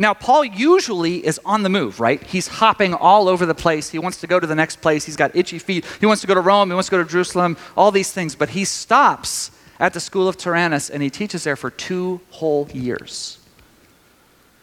now, 0.00 0.14
Paul 0.14 0.46
usually 0.46 1.24
is 1.24 1.38
on 1.44 1.62
the 1.62 1.68
move, 1.68 2.00
right? 2.00 2.22
He's 2.22 2.48
hopping 2.48 2.94
all 2.94 3.28
over 3.28 3.44
the 3.44 3.54
place. 3.54 3.90
He 3.90 3.98
wants 3.98 4.18
to 4.22 4.26
go 4.26 4.40
to 4.40 4.46
the 4.46 4.54
next 4.54 4.80
place. 4.80 5.04
He's 5.04 5.14
got 5.14 5.36
itchy 5.36 5.58
feet. 5.58 5.84
He 6.00 6.06
wants 6.06 6.22
to 6.22 6.26
go 6.26 6.32
to 6.32 6.40
Rome. 6.40 6.70
He 6.70 6.74
wants 6.74 6.88
to 6.88 6.92
go 6.92 7.02
to 7.02 7.08
Jerusalem, 7.08 7.58
all 7.76 7.90
these 7.92 8.10
things. 8.10 8.34
But 8.34 8.48
he 8.48 8.64
stops 8.64 9.50
at 9.78 9.92
the 9.92 10.00
school 10.00 10.26
of 10.26 10.38
Tyrannus 10.38 10.88
and 10.88 11.02
he 11.02 11.10
teaches 11.10 11.44
there 11.44 11.54
for 11.54 11.70
two 11.70 12.22
whole 12.30 12.66
years. 12.72 13.40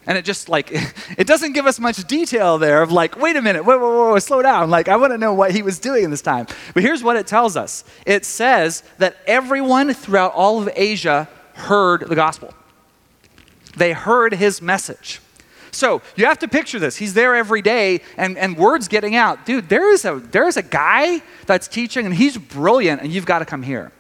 And 0.08 0.18
it 0.18 0.26
just 0.26 0.50
like, 0.50 0.70
it 1.20 1.28
doesn't 1.28 1.54
give 1.54 1.68
us 1.68 1.80
much 1.80 2.04
detail 2.08 2.58
there 2.58 2.82
of 2.82 2.92
like, 2.92 3.16
wait 3.16 3.36
a 3.36 3.42
minute, 3.42 3.64
whoa, 3.64 3.78
whoa, 3.78 4.10
whoa, 4.14 4.20
slow 4.20 4.42
down. 4.42 4.72
Like, 4.72 4.88
I 4.88 4.96
want 4.96 5.14
to 5.14 5.20
know 5.20 5.36
what 5.36 5.52
he 5.52 5.62
was 5.62 5.78
doing 5.78 6.04
in 6.04 6.10
this 6.10 6.24
time. 6.24 6.48
But 6.74 6.82
here's 6.82 7.04
what 7.04 7.16
it 7.16 7.28
tells 7.28 7.56
us 7.56 7.84
it 8.08 8.26
says 8.26 8.82
that 8.98 9.16
everyone 9.28 9.94
throughout 9.94 10.34
all 10.34 10.60
of 10.60 10.68
Asia 10.76 11.30
heard 11.54 12.10
the 12.10 12.16
gospel, 12.16 12.56
they 13.76 13.94
heard 13.94 14.34
his 14.34 14.64
message. 14.64 15.22
So 15.78 16.02
you 16.16 16.26
have 16.26 16.40
to 16.40 16.48
picture 16.48 16.80
this. 16.80 16.96
He's 16.96 17.14
there 17.14 17.36
every 17.36 17.62
day 17.62 18.02
and, 18.18 18.36
and 18.36 18.58
word's 18.58 18.88
getting 18.88 19.16
out. 19.16 19.46
Dude, 19.46 19.70
there 19.70 19.92
is, 19.92 20.06
a, 20.06 20.16
there 20.16 20.48
is 20.48 20.58
a 20.58 20.64
guy 20.64 21.22
that's 21.46 21.68
teaching 21.68 22.08
and 22.08 22.16
he's 22.16 22.36
brilliant 22.36 23.04
and 23.04 23.12
you've 23.12 23.28
got 23.28 23.40
to 23.40 23.46
come 23.46 23.62
here. 23.62 23.92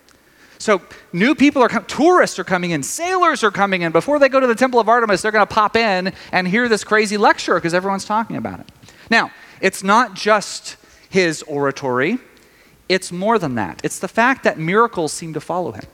So 0.57 0.81
new 1.13 1.35
people 1.35 1.61
are 1.61 1.69
coming, 1.69 1.85
tourists 1.85 2.39
are 2.39 2.43
coming 2.43 2.71
in, 2.71 2.81
sailors 2.81 3.43
are 3.43 3.51
coming 3.51 3.83
in. 3.83 3.91
Before 3.91 4.17
they 4.17 4.27
go 4.27 4.39
to 4.39 4.47
the 4.47 4.55
Temple 4.55 4.79
of 4.79 4.89
Artemis, 4.89 5.21
they're 5.21 5.31
going 5.31 5.45
to 5.45 5.53
pop 5.53 5.75
in 5.75 6.13
and 6.31 6.47
hear 6.47 6.67
this 6.67 6.83
crazy 6.83 7.15
lecture 7.15 7.53
because 7.53 7.75
everyone's 7.75 8.05
talking 8.05 8.37
about 8.37 8.59
it. 8.59 8.65
Now, 9.11 9.29
it's 9.61 9.83
not 9.83 10.15
just 10.15 10.77
his 11.11 11.43
oratory, 11.43 12.17
it's 12.89 13.11
more 13.11 13.37
than 13.37 13.53
that. 13.53 13.81
It's 13.83 13.99
the 13.99 14.07
fact 14.07 14.45
that 14.45 14.57
miracles 14.57 15.13
seem 15.13 15.31
to 15.35 15.39
follow 15.39 15.73
him. 15.73 15.85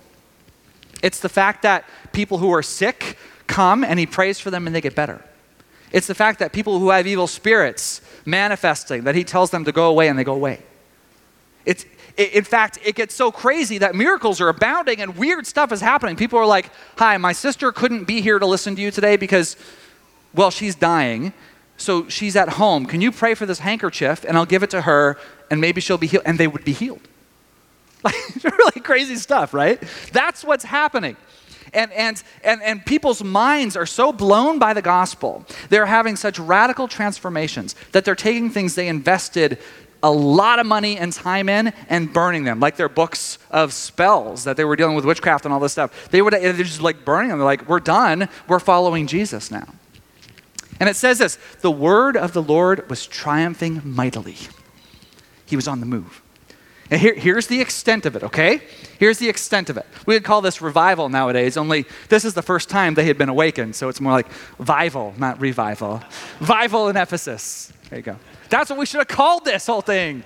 It's 1.02 1.20
the 1.20 1.28
fact 1.28 1.64
that 1.64 1.84
people 2.14 2.38
who 2.38 2.52
are 2.52 2.64
sick 2.64 3.18
come 3.48 3.84
and 3.84 4.00
he 4.00 4.06
prays 4.06 4.40
for 4.40 4.50
them 4.50 4.66
and 4.66 4.74
they 4.74 4.80
get 4.80 4.96
better. 4.96 5.22
It's 5.94 6.08
the 6.08 6.16
fact 6.16 6.40
that 6.40 6.52
people 6.52 6.80
who 6.80 6.90
have 6.90 7.06
evil 7.06 7.28
spirits 7.28 8.02
manifesting, 8.26 9.04
that 9.04 9.14
he 9.16 9.24
tells 9.24 9.52
them 9.52 9.64
to 9.66 9.72
go 9.72 9.90
away 9.90 10.08
and 10.08 10.18
they 10.18 10.24
go 10.24 10.34
away. 10.34 10.64
It's, 11.66 11.86
in 12.18 12.44
fact, 12.44 12.80
it 12.84 12.96
gets 12.96 13.14
so 13.14 13.32
crazy 13.32 13.78
that 13.78 13.94
miracles 13.96 14.42
are 14.42 14.50
abounding 14.50 15.00
and 15.02 15.16
weird 15.16 15.46
stuff 15.46 15.72
is 15.72 15.82
happening. 15.82 16.16
People 16.16 16.40
are 16.40 16.48
like, 16.48 16.72
Hi, 16.98 17.16
my 17.18 17.32
sister 17.32 17.72
couldn't 17.72 18.06
be 18.06 18.22
here 18.22 18.40
to 18.40 18.46
listen 18.46 18.76
to 18.76 18.82
you 18.82 18.90
today 18.90 19.18
because, 19.18 19.56
well, 20.34 20.50
she's 20.50 20.76
dying. 20.76 21.32
So 21.78 22.10
she's 22.10 22.36
at 22.36 22.50
home. 22.50 22.88
Can 22.88 23.02
you 23.02 23.12
pray 23.12 23.36
for 23.36 23.46
this 23.46 23.60
handkerchief 23.60 24.26
and 24.28 24.36
I'll 24.36 24.46
give 24.46 24.64
it 24.64 24.72
to 24.72 24.82
her 24.82 25.18
and 25.52 25.62
maybe 25.62 25.80
she'll 25.80 25.98
be 25.98 26.08
healed? 26.08 26.24
And 26.26 26.40
they 26.40 26.48
would 26.48 26.66
be 26.66 26.74
healed. 26.74 27.02
Like, 28.04 28.16
really 28.44 28.82
crazy 28.82 29.16
stuff, 29.16 29.54
right? 29.54 29.82
That's 30.12 30.44
what's 30.44 30.66
happening 30.66 31.16
and, 31.74 31.92
and, 31.94 32.24
and, 32.44 32.62
and 32.62 32.86
people's 32.86 33.24
minds 33.24 33.76
are 33.76 33.86
so 33.86 34.12
blown 34.12 34.60
by 34.60 34.74
the 34.74 34.82
gospel. 34.82 35.46
They're 35.70 35.86
having 35.86 36.16
such 36.16 36.40
radical 36.40 36.88
transformations 36.88 37.76
that 37.92 38.06
they're 38.06 38.16
taking 38.16 38.50
things 38.50 38.76
they 38.76 38.88
invested 38.88 39.60
a 40.04 40.12
lot 40.12 40.60
of 40.60 40.66
money 40.66 40.98
and 40.98 41.14
time 41.14 41.48
in 41.48 41.74
and 41.88 42.12
burning 42.12 42.44
them, 42.44 42.60
like 42.60 42.76
their 42.76 42.90
books 42.90 43.38
of 43.50 43.72
spells 43.72 44.44
that 44.44 44.58
they 44.58 44.66
were 44.66 44.76
dealing 44.76 44.96
with 44.96 45.06
witchcraft 45.06 45.46
and 45.46 45.54
all 45.54 45.62
this 45.62 45.72
stuff. 45.72 46.10
They 46.12 46.22
would 46.22 46.34
they're 46.34 46.54
just 46.54 46.82
like 46.82 47.06
burning 47.06 47.30
them. 47.30 47.40
They're 47.40 47.46
like, 47.46 47.70
we're 47.70 47.80
done. 47.80 48.28
We're 48.50 48.60
following 48.60 49.08
Jesus 49.08 49.50
now. 49.50 49.68
And 50.80 50.90
it 50.90 50.98
says 50.98 51.20
this: 51.20 51.38
the 51.62 51.72
word 51.72 52.18
of 52.18 52.34
the 52.34 52.42
Lord 52.42 52.90
was 52.90 53.08
triumphing 53.08 53.82
mightily. 53.86 54.36
He 55.46 55.56
was 55.56 55.68
on 55.68 55.80
the 55.80 55.86
move. 55.86 56.22
And 56.94 57.02
here, 57.02 57.16
here's 57.16 57.48
the 57.48 57.60
extent 57.60 58.06
of 58.06 58.16
it, 58.16 58.22
okay? 58.22 58.62
Here's 59.00 59.18
the 59.18 59.28
extent 59.28 59.72
of 59.72 59.78
it. 59.78 59.88
We 60.06 60.14
would 60.14 60.24
call 60.24 60.42
this 60.42 60.62
revival 60.62 61.10
nowadays, 61.10 61.58
only 61.58 61.88
this 62.10 62.24
is 62.24 62.36
the 62.36 62.44
first 62.44 62.70
time 62.70 62.94
they 62.94 63.06
had 63.06 63.18
been 63.18 63.30
awakened, 63.30 63.76
so 63.76 63.90
it's 63.90 64.00
more 64.00 64.12
like 64.12 64.28
vival, 64.60 65.18
not 65.18 65.42
revival. 65.42 66.04
Vival 66.40 66.92
in 66.92 66.96
Ephesus. 66.96 67.74
There 67.90 67.98
you 67.98 68.04
go. 68.04 68.18
That's 68.50 68.70
what 68.70 68.78
we 68.78 68.86
should 68.86 69.00
have 69.00 69.08
called 69.08 69.44
this 69.44 69.66
whole 69.66 69.82
thing. 69.82 70.24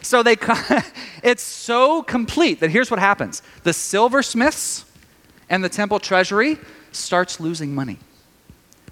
So 0.00 0.22
they, 0.22 0.36
it's 1.22 1.42
so 1.42 2.02
complete 2.02 2.60
that 2.60 2.70
here's 2.70 2.90
what 2.90 2.98
happens: 2.98 3.42
the 3.64 3.74
silversmiths 3.74 4.86
and 5.50 5.62
the 5.62 5.68
temple 5.68 5.98
treasury 5.98 6.56
starts 6.92 7.38
losing 7.38 7.74
money 7.74 7.98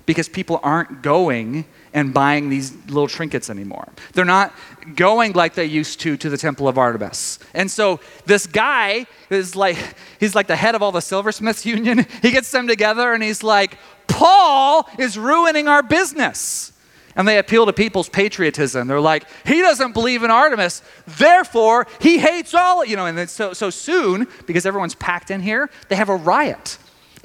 because 0.07 0.29
people 0.29 0.61
aren't 0.63 1.03
going 1.03 1.65
and 1.93 2.15
buying 2.15 2.49
these 2.49 2.73
little 2.87 3.09
trinkets 3.09 3.51
anymore. 3.51 3.89
They're 4.13 4.25
not 4.25 4.55
going 4.95 5.33
like 5.33 5.55
they 5.55 5.65
used 5.65 6.01
to 6.01 6.17
to 6.17 6.31
the 6.31 6.39
Temple 6.39 6.69
of 6.69 6.79
Artemis. 6.79 7.41
And 7.55 7.71
so 7.71 8.01
this 8.25 8.47
guy 8.47 9.07
is 9.31 9.57
like, 9.57 9.77
he's 10.21 10.35
like 10.35 10.47
the 10.47 10.57
head 10.57 10.75
of 10.75 10.83
all 10.83 10.93
the 10.93 11.01
silversmiths 11.01 11.67
union. 11.67 12.07
He 12.23 12.31
gets 12.31 12.51
them 12.51 12.69
together 12.69 13.13
and 13.13 13.23
he's 13.23 13.43
like, 13.43 13.79
Paul 14.07 14.89
is 14.99 15.19
ruining 15.19 15.69
our 15.69 15.83
business. 15.83 16.73
And 17.17 17.27
they 17.27 17.39
appeal 17.39 17.65
to 17.65 17.73
people's 17.73 18.11
patriotism. 18.11 18.89
They're 18.89 19.01
like, 19.01 19.25
he 19.47 19.63
doesn't 19.63 19.93
believe 19.93 20.23
in 20.23 20.31
Artemis, 20.31 20.83
therefore 21.07 21.87
he 21.99 22.19
hates 22.19 22.53
all, 22.53 22.85
you 22.85 22.95
know, 22.95 23.07
and 23.07 23.29
so, 23.29 23.55
so 23.55 23.71
soon, 23.71 24.29
because 24.47 24.67
everyone's 24.67 24.95
packed 24.95 25.31
in 25.31 25.41
here, 25.41 25.71
they 25.89 25.97
have 25.97 26.11
a 26.11 26.17
riot. 26.17 26.77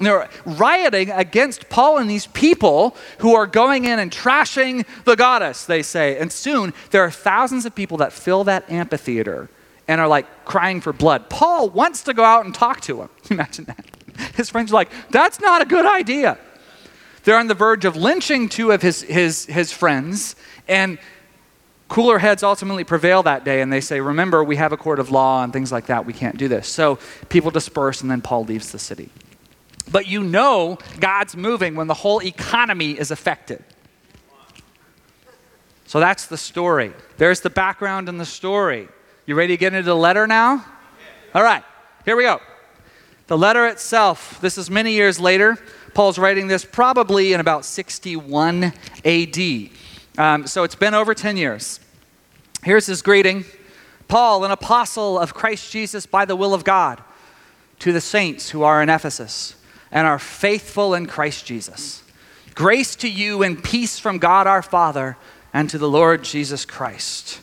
They're 0.04 0.28
rioting 0.44 1.10
against 1.10 1.68
Paul 1.68 1.98
and 1.98 2.08
these 2.08 2.26
people 2.26 2.96
who 3.18 3.34
are 3.34 3.46
going 3.46 3.84
in 3.84 3.98
and 3.98 4.10
trashing 4.10 4.86
the 5.04 5.16
goddess, 5.16 5.64
they 5.64 5.82
say. 5.82 6.18
And 6.18 6.32
soon 6.32 6.72
there 6.90 7.02
are 7.02 7.10
thousands 7.10 7.66
of 7.66 7.74
people 7.74 7.98
that 7.98 8.12
fill 8.12 8.44
that 8.44 8.70
amphitheater 8.70 9.48
and 9.88 10.00
are 10.00 10.08
like 10.08 10.44
crying 10.44 10.80
for 10.80 10.92
blood. 10.92 11.28
Paul 11.28 11.70
wants 11.70 12.02
to 12.04 12.14
go 12.14 12.24
out 12.24 12.44
and 12.44 12.54
talk 12.54 12.80
to 12.82 12.96
them. 12.96 13.10
Imagine 13.30 13.64
that. 13.66 13.84
His 14.36 14.50
friends 14.50 14.70
are 14.72 14.74
like, 14.74 14.90
that's 15.10 15.40
not 15.40 15.62
a 15.62 15.64
good 15.64 15.86
idea. 15.86 16.38
They're 17.24 17.38
on 17.38 17.46
the 17.46 17.54
verge 17.54 17.84
of 17.84 17.96
lynching 17.96 18.48
two 18.48 18.72
of 18.72 18.82
his, 18.82 19.02
his, 19.02 19.46
his 19.46 19.72
friends, 19.72 20.34
and 20.66 20.98
cooler 21.88 22.18
heads 22.18 22.42
ultimately 22.42 22.84
prevail 22.84 23.22
that 23.22 23.44
day, 23.44 23.60
and 23.60 23.72
they 23.72 23.80
say, 23.80 24.00
Remember, 24.00 24.42
we 24.42 24.56
have 24.56 24.72
a 24.72 24.76
court 24.76 24.98
of 24.98 25.10
law 25.10 25.44
and 25.44 25.52
things 25.52 25.70
like 25.70 25.86
that. 25.86 26.04
We 26.04 26.12
can't 26.12 26.36
do 26.36 26.48
this. 26.48 26.66
So 26.68 26.98
people 27.28 27.50
disperse, 27.50 28.00
and 28.00 28.10
then 28.10 28.22
Paul 28.22 28.44
leaves 28.44 28.72
the 28.72 28.78
city. 28.78 29.10
But 29.90 30.06
you 30.06 30.22
know 30.22 30.78
God's 31.00 31.36
moving 31.36 31.74
when 31.74 31.86
the 31.86 31.94
whole 31.94 32.22
economy 32.22 32.92
is 32.92 33.10
affected. 33.10 33.64
So 35.86 36.00
that's 36.00 36.26
the 36.26 36.38
story. 36.38 36.92
There's 37.18 37.40
the 37.40 37.50
background 37.50 38.08
and 38.08 38.18
the 38.18 38.24
story. 38.24 38.88
You 39.26 39.34
ready 39.34 39.54
to 39.54 39.58
get 39.58 39.74
into 39.74 39.84
the 39.84 39.96
letter 39.96 40.26
now? 40.26 40.64
All 41.34 41.42
right, 41.42 41.62
here 42.04 42.16
we 42.16 42.22
go. 42.22 42.40
The 43.26 43.36
letter 43.36 43.66
itself, 43.66 44.40
this 44.40 44.58
is 44.58 44.70
many 44.70 44.92
years 44.92 45.20
later. 45.20 45.58
Paul's 45.94 46.18
writing 46.18 46.46
this 46.46 46.64
probably 46.64 47.32
in 47.32 47.40
about 47.40 47.64
61 47.64 48.72
AD. 49.04 49.38
Um, 50.18 50.46
so 50.46 50.64
it's 50.64 50.74
been 50.74 50.94
over 50.94 51.14
10 51.14 51.36
years. 51.36 51.80
Here's 52.62 52.86
his 52.86 53.02
greeting 53.02 53.44
Paul, 54.08 54.44
an 54.44 54.50
apostle 54.50 55.18
of 55.18 55.34
Christ 55.34 55.70
Jesus 55.72 56.06
by 56.06 56.24
the 56.24 56.36
will 56.36 56.54
of 56.54 56.64
God, 56.64 57.02
to 57.78 57.92
the 57.92 58.00
saints 58.00 58.50
who 58.50 58.62
are 58.62 58.82
in 58.82 58.88
Ephesus 58.88 59.56
and 59.92 60.06
are 60.06 60.18
faithful 60.18 60.94
in 60.94 61.06
Christ 61.06 61.46
Jesus. 61.46 62.02
Grace 62.54 62.96
to 62.96 63.08
you 63.08 63.42
and 63.42 63.62
peace 63.62 63.98
from 63.98 64.18
God 64.18 64.46
our 64.46 64.62
Father 64.62 65.16
and 65.52 65.68
to 65.70 65.78
the 65.78 65.88
Lord 65.88 66.24
Jesus 66.24 66.64
Christ. 66.64 67.40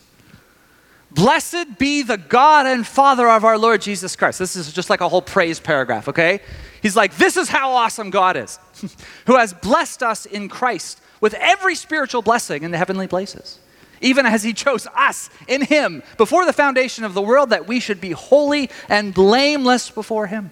Blessed 1.11 1.79
be 1.79 2.03
the 2.03 2.17
God 2.17 2.65
and 2.65 2.85
Father 2.85 3.27
of 3.29 3.43
our 3.43 3.57
Lord 3.57 3.81
Jesus 3.81 4.15
Christ. 4.15 4.37
This 4.37 4.55
is 4.55 4.71
just 4.71 4.89
like 4.89 5.01
a 5.01 5.09
whole 5.09 5.21
praise 5.21 5.59
paragraph, 5.59 6.07
okay? 6.07 6.41
He's 6.81 6.95
like, 6.95 7.15
This 7.17 7.37
is 7.37 7.49
how 7.49 7.71
awesome 7.71 8.09
God 8.09 8.37
is, 8.37 8.59
who 9.25 9.37
has 9.37 9.53
blessed 9.53 10.03
us 10.03 10.25
in 10.25 10.49
Christ 10.49 11.01
with 11.19 11.33
every 11.35 11.75
spiritual 11.75 12.21
blessing 12.21 12.63
in 12.63 12.71
the 12.71 12.77
heavenly 12.77 13.07
places, 13.07 13.59
even 14.01 14.25
as 14.25 14.43
he 14.43 14.53
chose 14.53 14.87
us 14.95 15.29
in 15.47 15.63
him 15.63 16.03
before 16.17 16.45
the 16.45 16.53
foundation 16.53 17.03
of 17.03 17.13
the 17.13 17.21
world, 17.21 17.49
that 17.49 17.67
we 17.67 17.79
should 17.79 17.99
be 17.99 18.11
holy 18.11 18.69
and 18.87 19.13
blameless 19.13 19.89
before 19.89 20.27
him. 20.27 20.51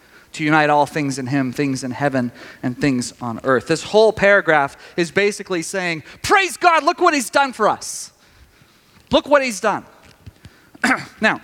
to 0.33 0.43
unite 0.43 0.69
all 0.69 0.85
things 0.85 1.19
in 1.19 1.27
him, 1.27 1.51
things 1.51 1.83
in 1.83 1.91
heaven 1.91 2.31
and 2.63 2.79
things 2.79 3.13
on 3.21 3.39
earth. 3.43 3.67
This 3.67 3.83
whole 3.83 4.13
paragraph 4.13 4.77
is 4.95 5.11
basically 5.11 5.61
saying, 5.61 6.03
Praise 6.21 6.57
God, 6.57 6.83
look 6.83 6.99
what 6.99 7.13
he's 7.13 7.29
done 7.29 7.53
for 7.53 7.67
us. 7.67 8.11
Look 9.11 9.27
what 9.27 9.43
he's 9.43 9.59
done. 9.59 9.85
now, 11.21 11.41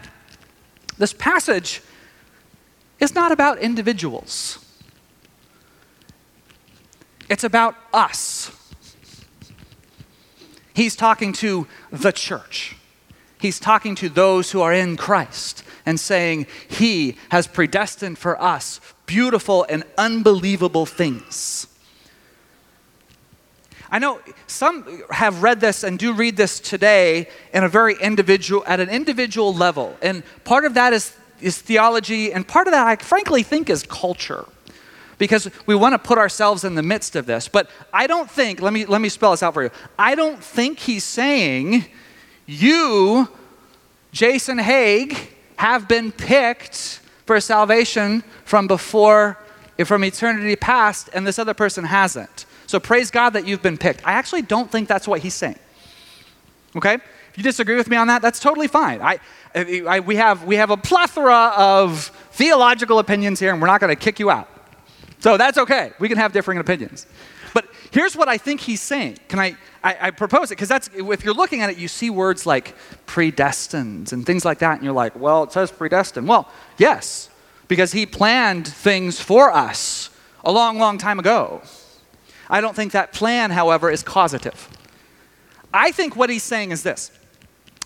this 0.97 1.13
passage 1.13 1.81
is 2.99 3.13
not 3.13 3.31
about 3.31 3.59
individuals. 3.59 4.59
It's 7.29 7.43
about 7.43 7.75
us. 7.93 8.51
He's 10.73 10.95
talking 10.95 11.33
to 11.33 11.67
the 11.91 12.11
church. 12.11 12.75
He's 13.39 13.59
talking 13.59 13.95
to 13.95 14.09
those 14.09 14.51
who 14.51 14.61
are 14.61 14.73
in 14.73 14.95
Christ 14.95 15.63
and 15.87 15.97
saying, 15.97 16.45
He 16.67 17.17
has 17.29 17.47
predestined 17.47 18.19
for 18.19 18.39
us 18.39 18.81
beautiful 19.05 19.65
and 19.69 19.85
unbelievable 19.97 20.85
things. 20.85 21.65
I 23.89 23.99
know 23.99 24.19
some 24.47 25.03
have 25.09 25.41
read 25.41 25.61
this 25.61 25.83
and 25.85 25.97
do 25.97 26.11
read 26.11 26.35
this 26.35 26.59
today 26.59 27.29
in 27.53 27.63
a 27.63 27.69
very 27.69 27.95
individual, 28.01 28.65
at 28.67 28.81
an 28.81 28.89
individual 28.89 29.53
level. 29.53 29.95
And 30.01 30.23
part 30.43 30.65
of 30.65 30.73
that 30.73 30.91
is, 30.91 31.15
is 31.39 31.57
theology, 31.57 32.33
and 32.33 32.45
part 32.45 32.67
of 32.67 32.73
that 32.73 32.85
I 32.85 32.97
frankly 32.97 33.43
think 33.43 33.69
is 33.69 33.83
culture 33.83 34.45
because 35.17 35.49
we 35.65 35.73
want 35.73 35.93
to 35.93 35.99
put 35.99 36.17
ourselves 36.17 36.65
in 36.65 36.75
the 36.75 36.83
midst 36.83 37.15
of 37.15 37.25
this. 37.25 37.47
But 37.47 37.69
I 37.93 38.07
don't 38.07 38.29
think, 38.29 38.61
let 38.61 38.73
me, 38.73 38.85
let 38.85 38.99
me 38.99 39.07
spell 39.07 39.31
this 39.31 39.41
out 39.41 39.53
for 39.53 39.63
you. 39.63 39.71
I 39.97 40.15
don't 40.15 40.43
think 40.43 40.79
he's 40.79 41.05
saying, 41.05 41.85
you, 42.45 43.29
Jason 44.11 44.57
Haig, 44.57 45.36
have 45.57 45.87
been 45.87 46.11
picked 46.11 47.01
for 47.25 47.39
salvation 47.41 48.23
from 48.45 48.67
before, 48.67 49.37
from 49.85 50.03
eternity 50.03 50.55
past, 50.55 51.09
and 51.13 51.27
this 51.27 51.37
other 51.37 51.53
person 51.53 51.83
hasn't. 51.83 52.45
So 52.67 52.79
praise 52.79 53.11
God 53.11 53.31
that 53.31 53.45
you've 53.45 53.61
been 53.61 53.77
picked. 53.77 54.05
I 54.07 54.13
actually 54.13 54.41
don't 54.41 54.71
think 54.71 54.87
that's 54.87 55.07
what 55.07 55.21
he's 55.21 55.33
saying. 55.33 55.59
Okay? 56.75 56.95
If 56.95 57.37
you 57.37 57.43
disagree 57.43 57.75
with 57.75 57.89
me 57.89 57.97
on 57.97 58.07
that, 58.07 58.21
that's 58.21 58.39
totally 58.39 58.67
fine. 58.67 59.01
I, 59.01 59.19
I, 59.53 59.99
we, 59.99 60.15
have, 60.15 60.43
we 60.45 60.55
have 60.55 60.69
a 60.69 60.77
plethora 60.77 61.53
of 61.55 62.11
theological 62.31 62.99
opinions 62.99 63.39
here, 63.39 63.51
and 63.51 63.61
we're 63.61 63.67
not 63.67 63.79
going 63.81 63.95
to 63.95 64.01
kick 64.01 64.19
you 64.19 64.29
out. 64.29 64.49
So 65.19 65.37
that's 65.37 65.57
okay. 65.57 65.93
We 65.99 66.09
can 66.09 66.17
have 66.17 66.31
differing 66.33 66.59
opinions. 66.59 67.07
But 67.57 67.65
here's 67.89 68.15
what 68.15 68.27
I 68.27 68.37
think 68.37 68.61
he's 68.61 68.81
saying. 68.81 69.17
Can 69.29 69.39
I, 69.39 69.57
I, 69.83 69.97
I 69.99 70.11
propose 70.11 70.51
it? 70.51 70.57
Because 70.57 70.69
that's, 70.69 70.91
if 70.93 71.25
you're 71.25 71.33
looking 71.33 71.63
at 71.63 71.71
it, 71.71 71.79
you 71.79 71.87
see 71.87 72.11
words 72.11 72.45
like 72.45 72.75
predestined 73.07 74.13
and 74.13 74.23
things 74.23 74.45
like 74.45 74.59
that, 74.59 74.73
and 74.75 74.83
you're 74.83 74.93
like, 74.93 75.15
well, 75.19 75.41
it 75.41 75.51
says 75.51 75.71
predestined. 75.71 76.27
Well, 76.27 76.47
yes, 76.77 77.31
because 77.67 77.93
he 77.93 78.05
planned 78.05 78.67
things 78.67 79.19
for 79.19 79.51
us 79.51 80.11
a 80.45 80.51
long, 80.51 80.77
long 80.77 80.99
time 80.99 81.17
ago. 81.17 81.63
I 82.47 82.61
don't 82.61 82.75
think 82.75 82.91
that 82.91 83.11
plan, 83.11 83.49
however, 83.49 83.89
is 83.89 84.03
causative. 84.03 84.69
I 85.73 85.89
think 85.89 86.15
what 86.15 86.29
he's 86.29 86.43
saying 86.43 86.69
is 86.69 86.83
this. 86.83 87.09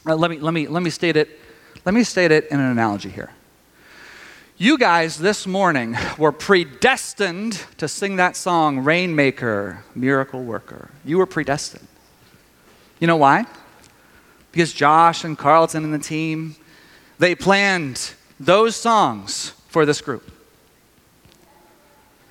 Uh, 0.06 0.18
let, 0.18 0.30
me, 0.32 0.40
let, 0.40 0.54
me, 0.54 0.68
let 0.68 0.84
me 0.84 0.90
state 0.90 1.16
it. 1.16 1.40
Let 1.86 1.96
me 1.96 2.04
state 2.04 2.32
it 2.32 2.50
in 2.52 2.60
an 2.60 2.72
analogy 2.72 3.08
here. 3.08 3.30
You 4.62 4.78
guys 4.78 5.18
this 5.18 5.48
morning 5.48 5.98
were 6.20 6.32
predestined 6.32 7.66
to 7.78 7.88
sing 7.88 8.18
that 8.18 8.36
song, 8.36 8.84
Rainmaker, 8.84 9.84
Miracle 9.96 10.44
Worker. 10.44 10.92
You 11.04 11.18
were 11.18 11.26
predestined. 11.26 11.88
You 13.00 13.08
know 13.08 13.16
why? 13.16 13.46
Because 14.52 14.72
Josh 14.72 15.24
and 15.24 15.36
Carlton 15.36 15.84
and 15.84 15.92
the 15.92 15.98
team, 15.98 16.56
they 17.18 17.34
planned 17.34 18.14
those 18.40 18.76
songs 18.76 19.54
for 19.68 19.84
this 19.84 20.00
group. 20.00 20.32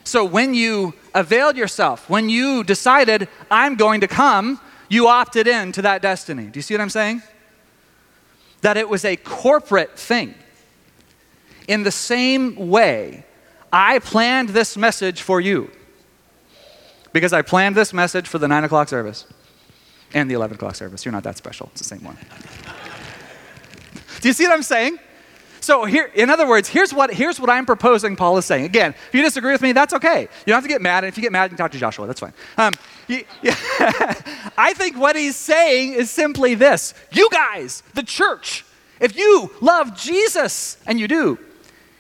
So 0.05 0.25
when 0.25 0.55
you 0.55 0.95
availed 1.13 1.57
yourself, 1.57 2.09
when 2.09 2.29
you 2.29 2.63
decided, 2.63 3.27
I'm 3.51 3.75
going 3.75 4.03
to 4.03 4.07
come, 4.07 4.61
you 4.89 5.09
opted 5.09 5.49
in 5.49 5.73
to 5.73 5.83
that 5.83 6.01
destiny. 6.01 6.45
Do 6.45 6.61
you 6.61 6.63
see 6.63 6.75
what 6.75 6.81
I'm 6.81 6.91
saying? 6.91 7.23
That 8.61 8.77
it 8.77 8.89
was 8.89 9.05
a 9.05 9.17
corporate 9.17 9.99
thing. 9.99 10.37
In 11.71 11.85
the 11.85 11.93
same 11.93 12.57
way, 12.69 13.25
I 13.73 14.01
planned 14.01 14.49
this 14.49 14.77
message 14.77 15.23
for 15.23 15.41
you 15.41 15.71
because 17.13 17.33
I 17.33 17.43
planned 17.43 17.77
this 17.77 17.93
message 17.93 18.27
for 18.27 18.39
the 18.39 18.49
9 18.49 18.65
o'clock 18.65 18.89
service 18.89 19.25
and 20.13 20.29
the 20.29 20.35
11 20.35 20.57
o'clock 20.57 20.75
service. 20.75 21.05
You're 21.05 21.13
not 21.13 21.23
that 21.23 21.37
special, 21.37 21.69
it's 21.71 21.81
the 21.81 21.87
same 21.87 22.03
one. 22.03 22.17
Do 24.21 24.27
you 24.27 24.33
see 24.33 24.43
what 24.49 24.53
I'm 24.53 24.65
saying? 24.65 24.99
So 25.61 25.85
here, 25.85 26.11
in 26.13 26.29
other 26.29 26.49
words, 26.49 26.69
here's 26.69 26.93
what, 26.93 27.15
here's 27.15 27.39
what 27.39 27.49
I'm 27.49 27.67
proposing 27.67 28.17
Paul 28.17 28.37
is 28.39 28.47
saying. 28.47 28.65
Again, 28.65 28.93
if 29.07 29.15
you 29.15 29.23
disagree 29.23 29.53
with 29.53 29.63
me, 29.63 29.71
that's 29.71 29.95
okay. 29.95 30.23
You 30.23 30.47
don't 30.47 30.57
have 30.57 30.65
to 30.65 30.69
get 30.69 30.83
mad. 30.83 31.05
And 31.05 31.09
if 31.13 31.17
you 31.17 31.23
get 31.23 31.31
mad, 31.31 31.45
you 31.45 31.49
can 31.51 31.59
talk 31.59 31.71
to 31.71 31.79
Joshua. 31.79 32.05
That's 32.09 32.19
fine. 32.19 32.33
Um, 32.59 32.73
you, 33.07 33.23
yeah, 33.43 33.55
I 34.59 34.73
think 34.75 34.99
what 34.99 35.15
he's 35.15 35.37
saying 35.37 35.93
is 35.93 36.11
simply 36.11 36.57
this. 36.57 36.95
You 37.13 37.29
guys, 37.31 37.85
the 37.95 38.03
church, 38.03 38.65
if 38.99 39.17
you 39.17 39.53
love 39.61 39.97
Jesus, 39.97 40.77
and 40.85 40.99
you 40.99 41.07
do, 41.07 41.39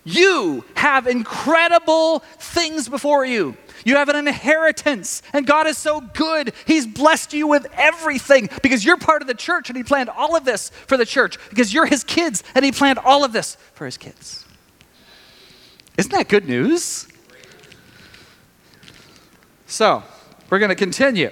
you 0.04 0.64
have 0.74 1.06
incredible 1.06 2.20
things 2.38 2.88
before 2.88 3.24
you. 3.24 3.56
You 3.84 3.96
have 3.96 4.08
an 4.08 4.16
inheritance, 4.16 5.22
and 5.32 5.46
God 5.46 5.66
is 5.66 5.78
so 5.78 6.00
good. 6.00 6.52
He's 6.66 6.86
blessed 6.86 7.32
you 7.32 7.46
with 7.46 7.66
everything 7.74 8.50
because 8.62 8.84
you're 8.84 8.98
part 8.98 9.22
of 9.22 9.28
the 9.28 9.34
church, 9.34 9.70
and 9.70 9.76
He 9.76 9.82
planned 9.82 10.10
all 10.10 10.36
of 10.36 10.44
this 10.44 10.70
for 10.86 10.96
the 10.96 11.06
church 11.06 11.38
because 11.48 11.72
you're 11.72 11.86
His 11.86 12.04
kids, 12.04 12.42
and 12.54 12.64
He 12.64 12.72
planned 12.72 12.98
all 12.98 13.24
of 13.24 13.32
this 13.32 13.56
for 13.74 13.86
His 13.86 13.96
kids. 13.96 14.44
Isn't 15.96 16.12
that 16.12 16.28
good 16.28 16.46
news? 16.46 17.08
So, 19.66 20.02
we're 20.48 20.58
going 20.58 20.70
to 20.70 20.74
continue. 20.74 21.30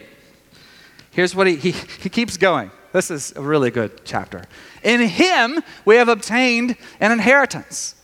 Here's 1.11 1.35
what 1.35 1.47
he, 1.47 1.57
he, 1.57 1.73
he 1.73 2.09
keeps 2.09 2.37
going. 2.37 2.71
This 2.93 3.11
is 3.11 3.33
a 3.35 3.43
really 3.43 3.71
good 3.71 4.03
chapter. 4.05 4.45
In 4.83 5.01
Him, 5.01 5.63
we 5.85 5.97
have 5.97 6.09
obtained 6.09 6.77
an 7.01 7.13
inheritance 7.13 7.97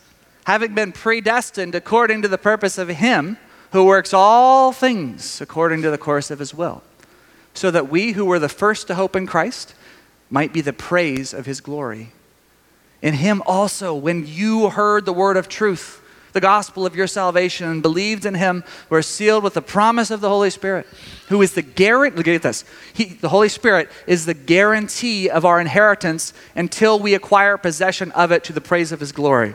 having 0.45 0.75
been 0.75 0.93
predestined 0.93 1.75
according 1.75 2.23
to 2.23 2.29
the 2.29 2.39
purpose 2.39 2.79
of 2.79 2.89
Him 2.89 3.39
who 3.73 3.85
works 3.85 4.15
all 4.15 4.73
things 4.73 5.41
according 5.41 5.83
to 5.83 5.91
the 5.91 5.99
course 5.99 6.31
of 6.31 6.39
His 6.39 6.55
will, 6.55 6.83
so 7.55 7.71
that 7.71 7.89
we 7.89 8.13
who 8.13 8.25
were 8.25 8.39
the 8.39 8.49
first 8.49 8.87
to 8.87 8.95
hope 8.95 9.17
in 9.17 9.27
Christ 9.27 9.75
might 10.31 10.53
be 10.53 10.61
the 10.61 10.73
praise 10.73 11.35
of 11.35 11.47
His 11.47 11.61
glory. 11.61 12.13
In 13.03 13.15
Him 13.15 13.43
also, 13.47 13.95
when 13.95 14.27
you 14.27 14.71
heard 14.71 15.05
the 15.05 15.13
word 15.13 15.37
of 15.37 15.49
truth, 15.49 16.01
the 16.33 16.41
gospel 16.41 16.85
of 16.85 16.97
your 16.97 17.07
salvation, 17.07 17.69
and 17.69 17.83
believed 17.83 18.27
in 18.27 18.35
Him, 18.35 18.65
were 18.91 19.03
sealed 19.03 19.45
with 19.45 19.55
the 19.55 19.63
promise 19.63 20.11
of 20.11 20.21
the 20.21 20.29
Holy 20.29 20.51
Spirit, 20.51 20.87
who 21.29 21.41
is 21.43 21.53
the 21.55 21.63
guarantee. 21.63 22.17
Look 22.17 22.29
at 22.29 22.43
this. 22.43 22.65
He, 22.93 23.05
the 23.05 23.29
Holy 23.29 23.49
Spirit 23.49 23.89
is 24.07 24.27
the 24.27 24.35
guarantee 24.35 25.31
of 25.31 25.45
our 25.45 25.61
inheritance 25.61 26.33
until 26.57 26.99
we 26.99 27.15
acquire 27.15 27.57
possession 27.57 28.11
of 28.13 28.33
it 28.33 28.43
to 28.45 28.53
the 28.53 28.61
praise 28.61 28.91
of 28.91 29.01
His 29.01 29.13
glory. 29.13 29.55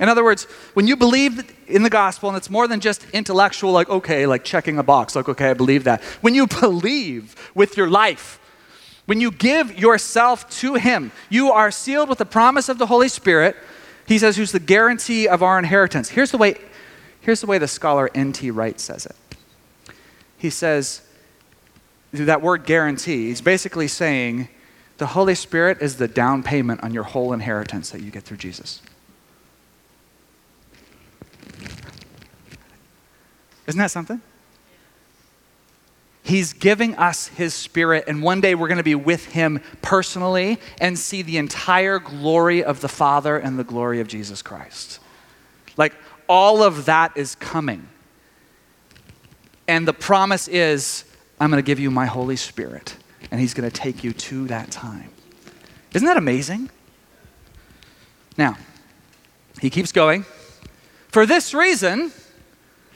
In 0.00 0.08
other 0.08 0.24
words, 0.24 0.44
when 0.72 0.86
you 0.86 0.96
believe 0.96 1.54
in 1.68 1.82
the 1.82 1.90
gospel, 1.90 2.30
and 2.30 2.38
it's 2.38 2.48
more 2.48 2.66
than 2.66 2.80
just 2.80 3.08
intellectual, 3.10 3.70
like, 3.70 3.90
okay, 3.90 4.26
like 4.26 4.44
checking 4.44 4.78
a 4.78 4.82
box, 4.82 5.14
like, 5.14 5.28
okay, 5.28 5.50
I 5.50 5.54
believe 5.54 5.84
that. 5.84 6.02
When 6.22 6.34
you 6.34 6.46
believe 6.60 7.36
with 7.54 7.76
your 7.76 7.88
life, 7.88 8.40
when 9.04 9.20
you 9.20 9.30
give 9.30 9.78
yourself 9.78 10.48
to 10.60 10.74
Him, 10.74 11.12
you 11.28 11.52
are 11.52 11.70
sealed 11.70 12.08
with 12.08 12.18
the 12.18 12.24
promise 12.24 12.70
of 12.70 12.78
the 12.78 12.86
Holy 12.86 13.08
Spirit. 13.08 13.56
He 14.06 14.18
says, 14.18 14.38
who's 14.38 14.52
the 14.52 14.58
guarantee 14.58 15.28
of 15.28 15.42
our 15.42 15.58
inheritance. 15.58 16.08
Here's 16.08 16.30
the 16.30 16.38
way, 16.38 16.56
here's 17.20 17.42
the, 17.42 17.46
way 17.46 17.58
the 17.58 17.68
scholar 17.68 18.10
N.T. 18.14 18.50
Wright 18.50 18.80
says 18.80 19.04
it. 19.04 19.16
He 20.38 20.48
says, 20.48 21.02
that 22.12 22.40
word 22.40 22.64
guarantee, 22.64 23.26
he's 23.26 23.42
basically 23.42 23.86
saying 23.86 24.48
the 24.96 25.08
Holy 25.08 25.34
Spirit 25.34 25.78
is 25.80 25.96
the 25.96 26.08
down 26.08 26.42
payment 26.42 26.82
on 26.82 26.94
your 26.94 27.04
whole 27.04 27.32
inheritance 27.32 27.90
that 27.90 28.00
you 28.00 28.10
get 28.10 28.22
through 28.22 28.38
Jesus. 28.38 28.80
Isn't 33.66 33.78
that 33.78 33.90
something? 33.90 34.20
He's 36.22 36.52
giving 36.52 36.94
us 36.96 37.28
His 37.28 37.54
Spirit, 37.54 38.04
and 38.06 38.22
one 38.22 38.40
day 38.40 38.54
we're 38.54 38.68
going 38.68 38.78
to 38.78 38.84
be 38.84 38.94
with 38.94 39.26
Him 39.26 39.60
personally 39.82 40.58
and 40.80 40.98
see 40.98 41.22
the 41.22 41.38
entire 41.38 41.98
glory 41.98 42.62
of 42.62 42.80
the 42.80 42.88
Father 42.88 43.36
and 43.36 43.58
the 43.58 43.64
glory 43.64 44.00
of 44.00 44.08
Jesus 44.08 44.42
Christ. 44.42 45.00
Like, 45.76 45.94
all 46.28 46.62
of 46.62 46.84
that 46.86 47.16
is 47.16 47.34
coming. 47.34 47.88
And 49.66 49.88
the 49.88 49.92
promise 49.92 50.46
is, 50.46 51.04
I'm 51.40 51.50
going 51.50 51.62
to 51.62 51.66
give 51.66 51.80
you 51.80 51.90
my 51.90 52.06
Holy 52.06 52.36
Spirit, 52.36 52.96
and 53.30 53.40
He's 53.40 53.54
going 53.54 53.68
to 53.68 53.74
take 53.74 54.04
you 54.04 54.12
to 54.12 54.46
that 54.48 54.70
time. 54.70 55.10
Isn't 55.94 56.06
that 56.06 56.16
amazing? 56.16 56.70
Now, 58.36 58.56
he 59.60 59.70
keeps 59.70 59.92
going. 59.92 60.24
For 61.08 61.26
this 61.26 61.52
reason, 61.52 62.12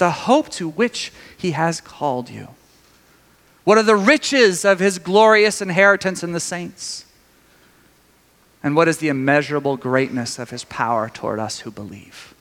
The 0.00 0.10
hope 0.10 0.48
to 0.52 0.66
which 0.66 1.12
he 1.36 1.50
has 1.50 1.82
called 1.82 2.30
you. 2.30 2.48
What 3.64 3.76
are 3.76 3.82
the 3.82 3.96
riches 3.96 4.64
of 4.64 4.80
his 4.80 4.98
glorious 4.98 5.60
inheritance 5.60 6.22
in 6.22 6.32
the 6.32 6.40
saints? 6.40 7.04
And 8.62 8.74
what 8.74 8.88
is 8.88 8.96
the 8.96 9.08
immeasurable 9.08 9.76
greatness 9.76 10.38
of 10.38 10.48
his 10.48 10.64
power 10.64 11.10
toward 11.10 11.38
us 11.38 11.60
who 11.60 11.70
believe? 11.70 12.32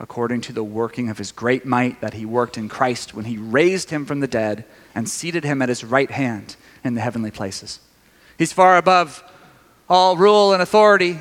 According 0.00 0.40
to 0.40 0.54
the 0.54 0.64
working 0.64 1.10
of 1.10 1.18
his 1.18 1.30
great 1.30 1.66
might 1.66 2.00
that 2.00 2.14
he 2.14 2.24
worked 2.24 2.56
in 2.56 2.70
Christ 2.70 3.12
when 3.12 3.26
he 3.26 3.36
raised 3.36 3.90
him 3.90 4.06
from 4.06 4.20
the 4.20 4.26
dead 4.26 4.64
and 4.94 5.06
seated 5.06 5.44
him 5.44 5.60
at 5.60 5.68
his 5.68 5.84
right 5.84 6.10
hand 6.10 6.56
in 6.82 6.94
the 6.94 7.02
heavenly 7.02 7.30
places. 7.30 7.78
He's 8.38 8.54
far 8.54 8.78
above 8.78 9.22
all 9.86 10.16
rule 10.16 10.54
and 10.54 10.62
authority 10.62 11.18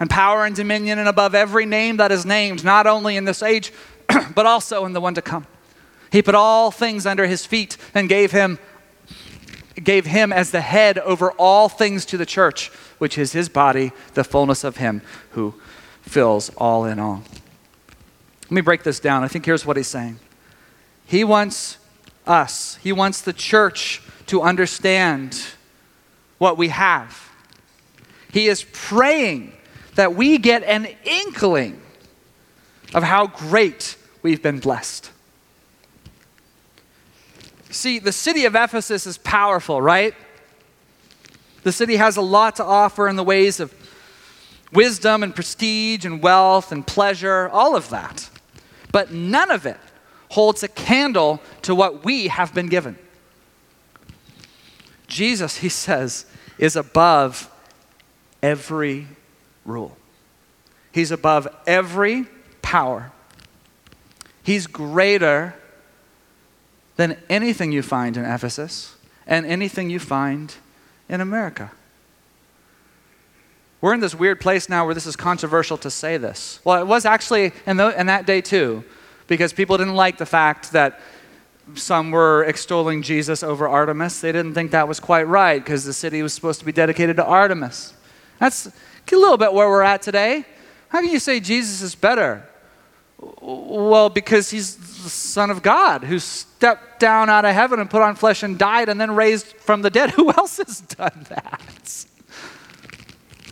and 0.00 0.08
power 0.08 0.46
and 0.46 0.56
dominion 0.56 0.98
and 0.98 1.08
above 1.08 1.34
every 1.34 1.66
name 1.66 1.98
that 1.98 2.10
is 2.10 2.24
named, 2.24 2.64
not 2.64 2.86
only 2.86 3.16
in 3.16 3.26
this 3.26 3.42
age, 3.42 3.72
but 4.34 4.46
also 4.46 4.86
in 4.86 4.94
the 4.94 5.00
one 5.00 5.14
to 5.14 5.22
come. 5.22 5.46
He 6.10 6.22
put 6.22 6.34
all 6.34 6.70
things 6.70 7.06
under 7.06 7.26
his 7.26 7.46
feet 7.46 7.76
and 7.94 8.08
gave 8.08 8.32
him 8.32 8.58
gave 9.84 10.04
him 10.04 10.30
as 10.30 10.50
the 10.50 10.60
head 10.60 10.98
over 10.98 11.30
all 11.32 11.68
things 11.68 12.04
to 12.04 12.18
the 12.18 12.26
church, 12.26 12.68
which 12.98 13.16
is 13.16 13.32
his 13.32 13.48
body, 13.48 13.92
the 14.12 14.24
fullness 14.24 14.62
of 14.62 14.76
him 14.76 15.00
who 15.30 15.54
fills 16.02 16.50
all 16.58 16.84
in 16.84 16.98
all. 16.98 17.22
Let 18.44 18.50
me 18.50 18.60
break 18.60 18.82
this 18.82 19.00
down. 19.00 19.22
I 19.22 19.28
think 19.28 19.46
here's 19.46 19.64
what 19.64 19.76
he's 19.76 19.86
saying. 19.86 20.18
He 21.06 21.24
wants 21.24 21.78
us, 22.26 22.78
he 22.82 22.92
wants 22.92 23.22
the 23.22 23.32
church 23.32 24.02
to 24.26 24.42
understand 24.42 25.40
what 26.36 26.58
we 26.58 26.68
have. 26.68 27.30
He 28.32 28.48
is 28.48 28.66
praying 28.72 29.54
that 30.00 30.14
we 30.14 30.38
get 30.38 30.62
an 30.62 30.88
inkling 31.04 31.78
of 32.94 33.02
how 33.02 33.26
great 33.26 33.98
we've 34.22 34.42
been 34.42 34.58
blessed. 34.58 35.10
See, 37.68 37.98
the 37.98 38.10
city 38.10 38.46
of 38.46 38.54
Ephesus 38.54 39.06
is 39.06 39.18
powerful, 39.18 39.82
right? 39.82 40.14
The 41.64 41.72
city 41.72 41.96
has 41.96 42.16
a 42.16 42.22
lot 42.22 42.56
to 42.56 42.64
offer 42.64 43.10
in 43.10 43.16
the 43.16 43.22
ways 43.22 43.60
of 43.60 43.74
wisdom 44.72 45.22
and 45.22 45.34
prestige 45.34 46.06
and 46.06 46.22
wealth 46.22 46.72
and 46.72 46.86
pleasure, 46.86 47.50
all 47.50 47.76
of 47.76 47.90
that. 47.90 48.30
But 48.92 49.12
none 49.12 49.50
of 49.50 49.66
it 49.66 49.76
holds 50.30 50.62
a 50.62 50.68
candle 50.68 51.42
to 51.60 51.74
what 51.74 52.06
we 52.06 52.28
have 52.28 52.54
been 52.54 52.68
given. 52.68 52.96
Jesus, 55.08 55.58
he 55.58 55.68
says, 55.68 56.24
is 56.56 56.74
above 56.74 57.50
every 58.42 59.06
rule. 59.70 59.96
He's 60.92 61.10
above 61.10 61.48
every 61.66 62.26
power. 62.62 63.12
He's 64.42 64.66
greater 64.66 65.54
than 66.96 67.16
anything 67.28 67.72
you 67.72 67.82
find 67.82 68.16
in 68.16 68.24
Ephesus 68.24 68.96
and 69.26 69.46
anything 69.46 69.90
you 69.90 69.98
find 69.98 70.54
in 71.08 71.20
America. 71.20 71.70
We're 73.80 73.94
in 73.94 74.00
this 74.00 74.14
weird 74.14 74.40
place 74.40 74.68
now 74.68 74.84
where 74.84 74.94
this 74.94 75.06
is 75.06 75.16
controversial 75.16 75.78
to 75.78 75.90
say 75.90 76.18
this. 76.18 76.60
Well, 76.64 76.82
it 76.82 76.86
was 76.86 77.06
actually 77.06 77.52
in, 77.66 77.78
the, 77.78 77.98
in 77.98 78.06
that 78.06 78.26
day 78.26 78.42
too, 78.42 78.84
because 79.26 79.52
people 79.52 79.78
didn't 79.78 79.94
like 79.94 80.18
the 80.18 80.26
fact 80.26 80.72
that 80.72 81.00
some 81.74 82.10
were 82.10 82.44
extolling 82.44 83.02
Jesus 83.02 83.42
over 83.42 83.68
Artemis. 83.68 84.20
They 84.20 84.32
didn't 84.32 84.54
think 84.54 84.72
that 84.72 84.88
was 84.88 85.00
quite 85.00 85.28
right 85.28 85.62
because 85.62 85.84
the 85.84 85.92
city 85.92 86.22
was 86.22 86.34
supposed 86.34 86.58
to 86.60 86.66
be 86.66 86.72
dedicated 86.72 87.16
to 87.16 87.24
Artemis. 87.24 87.94
That's 88.38 88.70
a 89.12 89.18
little 89.18 89.36
bit 89.36 89.52
where 89.52 89.68
we're 89.68 89.82
at 89.82 90.02
today. 90.02 90.44
How 90.88 91.00
can 91.00 91.10
you 91.10 91.18
say 91.18 91.40
Jesus 91.40 91.82
is 91.82 91.94
better? 91.94 92.46
Well, 93.40 94.08
because 94.08 94.50
he's 94.50 94.76
the 94.76 95.10
Son 95.10 95.50
of 95.50 95.62
God 95.62 96.04
who 96.04 96.18
stepped 96.18 97.00
down 97.00 97.28
out 97.28 97.44
of 97.44 97.54
heaven 97.54 97.78
and 97.78 97.88
put 97.90 98.02
on 98.02 98.16
flesh 98.16 98.42
and 98.42 98.58
died 98.58 98.88
and 98.88 99.00
then 99.00 99.14
raised 99.14 99.46
from 99.46 99.82
the 99.82 99.90
dead. 99.90 100.10
Who 100.16 100.30
else 100.32 100.56
has 100.56 100.80
done 100.80 101.26
that? 101.28 102.06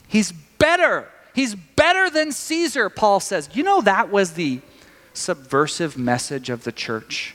He's 0.08 0.32
better. 0.32 1.08
He's 1.34 1.54
better 1.54 2.10
than 2.10 2.32
Caesar, 2.32 2.88
Paul 2.88 3.20
says. 3.20 3.50
You 3.52 3.62
know, 3.62 3.80
that 3.82 4.10
was 4.10 4.32
the 4.32 4.60
subversive 5.12 5.98
message 5.98 6.48
of 6.48 6.64
the 6.64 6.72
church 6.72 7.34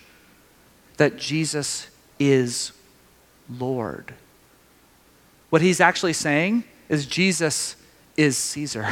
that 0.98 1.18
Jesus 1.18 1.88
is 2.20 2.72
Lord. 3.50 4.14
What 5.50 5.62
he's 5.62 5.80
actually 5.80 6.14
saying 6.14 6.64
is 6.90 7.06
Jesus 7.06 7.76
is 8.18 8.38
Caesar. 8.38 8.88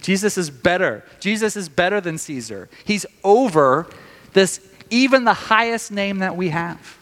Jesus 0.00 0.36
is 0.36 0.50
better. 0.50 1.04
Jesus 1.20 1.56
is 1.56 1.68
better 1.68 2.00
than 2.00 2.18
Caesar. 2.18 2.68
He's 2.84 3.06
over 3.22 3.88
this, 4.32 4.60
even 4.90 5.24
the 5.24 5.34
highest 5.34 5.92
name 5.92 6.18
that 6.18 6.36
we 6.36 6.48
have. 6.48 6.98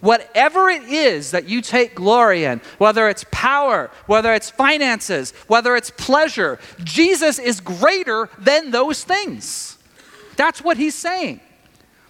Whatever 0.00 0.68
it 0.68 0.82
is 0.82 1.30
that 1.30 1.48
you 1.48 1.62
take 1.62 1.94
glory 1.94 2.44
in, 2.44 2.60
whether 2.76 3.08
it's 3.08 3.24
power, 3.30 3.90
whether 4.06 4.34
it's 4.34 4.50
finances, 4.50 5.32
whether 5.46 5.74
it's 5.76 5.90
pleasure, 5.90 6.58
Jesus 6.82 7.38
is 7.38 7.60
greater 7.60 8.28
than 8.38 8.70
those 8.70 9.02
things. 9.02 9.78
That's 10.36 10.62
what 10.62 10.76
he's 10.76 10.94
saying. 10.94 11.40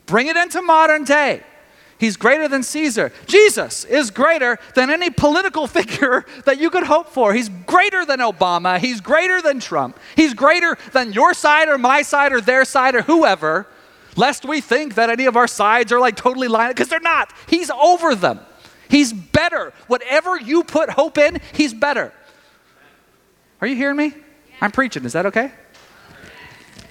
Bring 0.07 0.27
it 0.27 0.37
into 0.37 0.61
modern 0.61 1.05
day. 1.05 1.43
He's 1.99 2.17
greater 2.17 2.49
than 2.49 2.63
Caesar. 2.63 3.13
Jesus 3.27 3.85
is 3.85 4.11
greater 4.11 4.59
than 4.75 4.91
any 4.91 5.11
political 5.11 5.67
figure 5.79 6.25
that 6.45 6.59
you 6.59 6.71
could 6.71 6.85
hope 6.85 7.09
for. 7.09 7.35
He's 7.35 7.49
greater 7.49 8.05
than 8.05 8.21
Obama. 8.21 8.79
He's 8.79 9.01
greater 9.01 9.41
than 9.41 9.61
Trump. 9.61 9.99
He's 10.17 10.35
greater 10.35 10.77
than 10.93 11.13
your 11.13 11.35
side 11.35 11.69
or 11.69 11.79
my 11.79 12.03
side 12.03 12.33
or 12.33 12.41
their 12.41 12.65
side 12.65 12.95
or 12.95 13.03
whoever, 13.03 13.67
lest 14.17 14.45
we 14.45 14.61
think 14.61 14.95
that 14.97 15.11
any 15.11 15.27
of 15.27 15.37
our 15.37 15.47
sides 15.47 15.93
are 15.93 16.01
like 16.01 16.17
totally 16.17 16.49
lying, 16.49 16.73
because 16.73 16.89
they're 16.89 17.01
not. 17.01 17.33
He's 17.49 17.71
over 17.71 18.15
them. 18.15 18.41
He's 18.89 19.13
better. 19.13 19.73
Whatever 19.87 20.39
you 20.39 20.65
put 20.65 20.91
hope 20.91 21.19
in, 21.19 21.41
he's 21.53 21.75
better. 21.75 22.13
Are 23.61 23.67
you 23.67 23.77
hearing 23.77 23.97
me? 23.97 24.13
I'm 24.61 24.71
preaching. 24.71 25.05
Is 25.05 25.15
that 25.15 25.27
okay? 25.27 25.53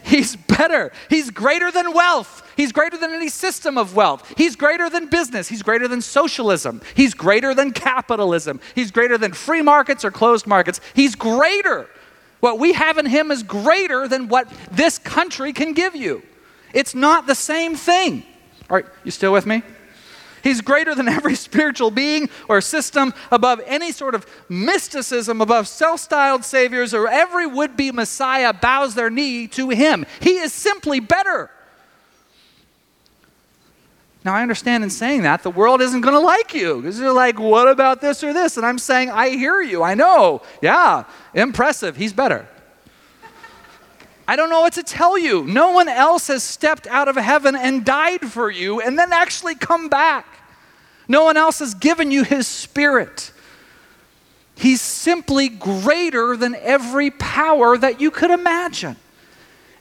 He's 0.04 0.36
better. 0.36 0.92
He's 1.10 1.32
greater 1.32 1.72
than 1.72 1.94
wealth. 1.94 2.42
He's 2.56 2.72
greater 2.72 2.98
than 2.98 3.12
any 3.12 3.30
system 3.30 3.78
of 3.78 3.96
wealth. 3.96 4.34
He's 4.38 4.56
greater 4.56 4.90
than 4.90 5.08
business. 5.08 5.48
He's 5.48 5.64
greater 5.64 5.88
than 5.88 6.02
socialism. 6.02 6.82
He's 6.94 7.14
greater 7.14 7.54
than 7.54 7.72
capitalism. 7.72 8.60
He's 8.76 8.92
greater 8.92 9.18
than 9.18 9.34
free 9.34 9.62
markets 9.62 10.06
or 10.06 10.12
closed 10.12 10.46
markets. 10.46 10.80
He's 10.94 11.16
greater. 11.16 11.88
What 12.42 12.60
we 12.60 12.74
have 12.74 12.98
in 12.98 13.06
Him 13.06 13.32
is 13.32 13.42
greater 13.42 14.08
than 14.08 14.28
what 14.28 14.52
this 14.72 15.00
country 15.00 15.54
can 15.54 15.74
give 15.74 15.96
you. 15.96 16.22
It's 16.74 16.94
not 16.94 17.26
the 17.26 17.36
same 17.36 17.76
thing. 17.76 18.24
All 18.70 18.76
right, 18.76 18.86
you 19.04 19.12
still 19.12 19.32
with 19.32 19.46
me? 19.46 19.64
He's 20.44 20.62
greater 20.62 20.94
than 20.94 21.08
every 21.08 21.36
spiritual 21.50 21.90
being 21.90 22.30
or 22.48 22.62
system, 22.62 23.14
above 23.32 23.62
any 23.66 23.92
sort 23.92 24.14
of 24.14 24.28
mysticism, 24.50 25.42
above 25.42 25.68
self 25.68 26.02
styled 26.02 26.44
saviors, 26.44 26.94
or 26.94 27.08
every 27.08 27.48
would 27.48 27.78
be 27.78 27.92
Messiah 27.92 28.54
bows 28.54 28.94
their 28.94 29.10
knee 29.10 29.48
to 29.48 29.70
him. 29.70 30.06
He 30.20 30.38
is 30.38 30.52
simply 30.54 31.00
better. 31.00 31.50
Now, 34.26 34.36
I 34.36 34.42
understand 34.42 34.84
in 34.84 34.90
saying 34.90 35.24
that 35.24 35.44
the 35.44 35.50
world 35.50 35.82
isn't 35.82 36.00
going 36.00 36.14
to 36.14 36.20
like 36.20 36.54
you 36.54 36.78
because 36.78 36.98
you're 36.98 37.12
like, 37.12 37.40
what 37.40 37.68
about 37.68 38.00
this 38.00 38.24
or 38.24 38.32
this? 38.32 38.56
And 38.56 38.66
I'm 38.66 38.80
saying, 38.80 39.10
I 39.10 39.30
hear 39.30 39.62
you. 39.62 39.84
I 39.84 39.96
know. 39.96 40.42
Yeah, 40.62 41.04
impressive. 41.34 41.98
He's 41.98 42.14
better. 42.14 42.48
I 44.26 44.38
don't 44.38 44.50
know 44.50 44.62
what 44.62 44.74
to 44.74 44.84
tell 44.84 45.18
you. 45.18 45.44
No 45.44 45.72
one 45.72 45.90
else 45.90 46.28
has 46.28 46.42
stepped 46.44 46.88
out 46.88 47.10
of 47.10 47.18
heaven 47.18 47.56
and 47.56 47.84
died 47.84 48.22
for 48.22 48.50
you 48.50 48.80
and 48.80 48.98
then 48.98 49.12
actually 49.12 49.56
come 49.56 49.90
back. 49.90 50.26
No 51.08 51.24
one 51.24 51.38
else 51.38 51.60
has 51.60 51.74
given 51.74 52.12
you 52.12 52.24
his 52.24 52.48
spirit. 52.48 53.32
He's 54.56 54.82
simply 54.82 55.50
greater 55.50 56.38
than 56.38 56.56
every 56.56 57.12
power 57.12 57.78
that 57.78 58.00
you 58.00 58.12
could 58.12 58.32
imagine. 58.32 58.96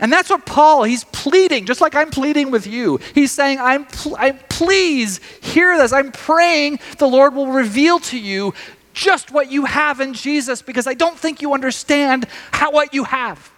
And 0.00 0.12
that's 0.12 0.30
what 0.30 0.44
Paul, 0.44 0.82
he's 0.82 1.04
pleading, 1.04 1.64
just 1.64 1.80
like 1.80 1.94
I'm 1.94 2.10
pleading 2.10 2.50
with 2.50 2.66
you. 2.66 2.98
He's 3.14 3.30
saying, 3.30 3.60
I'm, 3.60 3.84
pl- 3.84 4.16
I'm 4.18 4.38
please 4.48 5.20
hear 5.40 5.76
this. 5.78 5.92
I'm 5.92 6.10
praying 6.10 6.80
the 6.98 7.06
Lord 7.06 7.34
will 7.34 7.52
reveal 7.52 8.00
to 8.00 8.18
you 8.18 8.52
just 8.94 9.30
what 9.30 9.50
you 9.50 9.64
have 9.64 10.00
in 10.00 10.12
Jesus 10.12 10.60
because 10.60 10.86
I 10.86 10.94
don't 10.94 11.16
think 11.16 11.40
you 11.40 11.54
understand 11.54 12.26
how 12.50 12.72
what 12.72 12.92
you 12.92 13.04
have. 13.04 13.50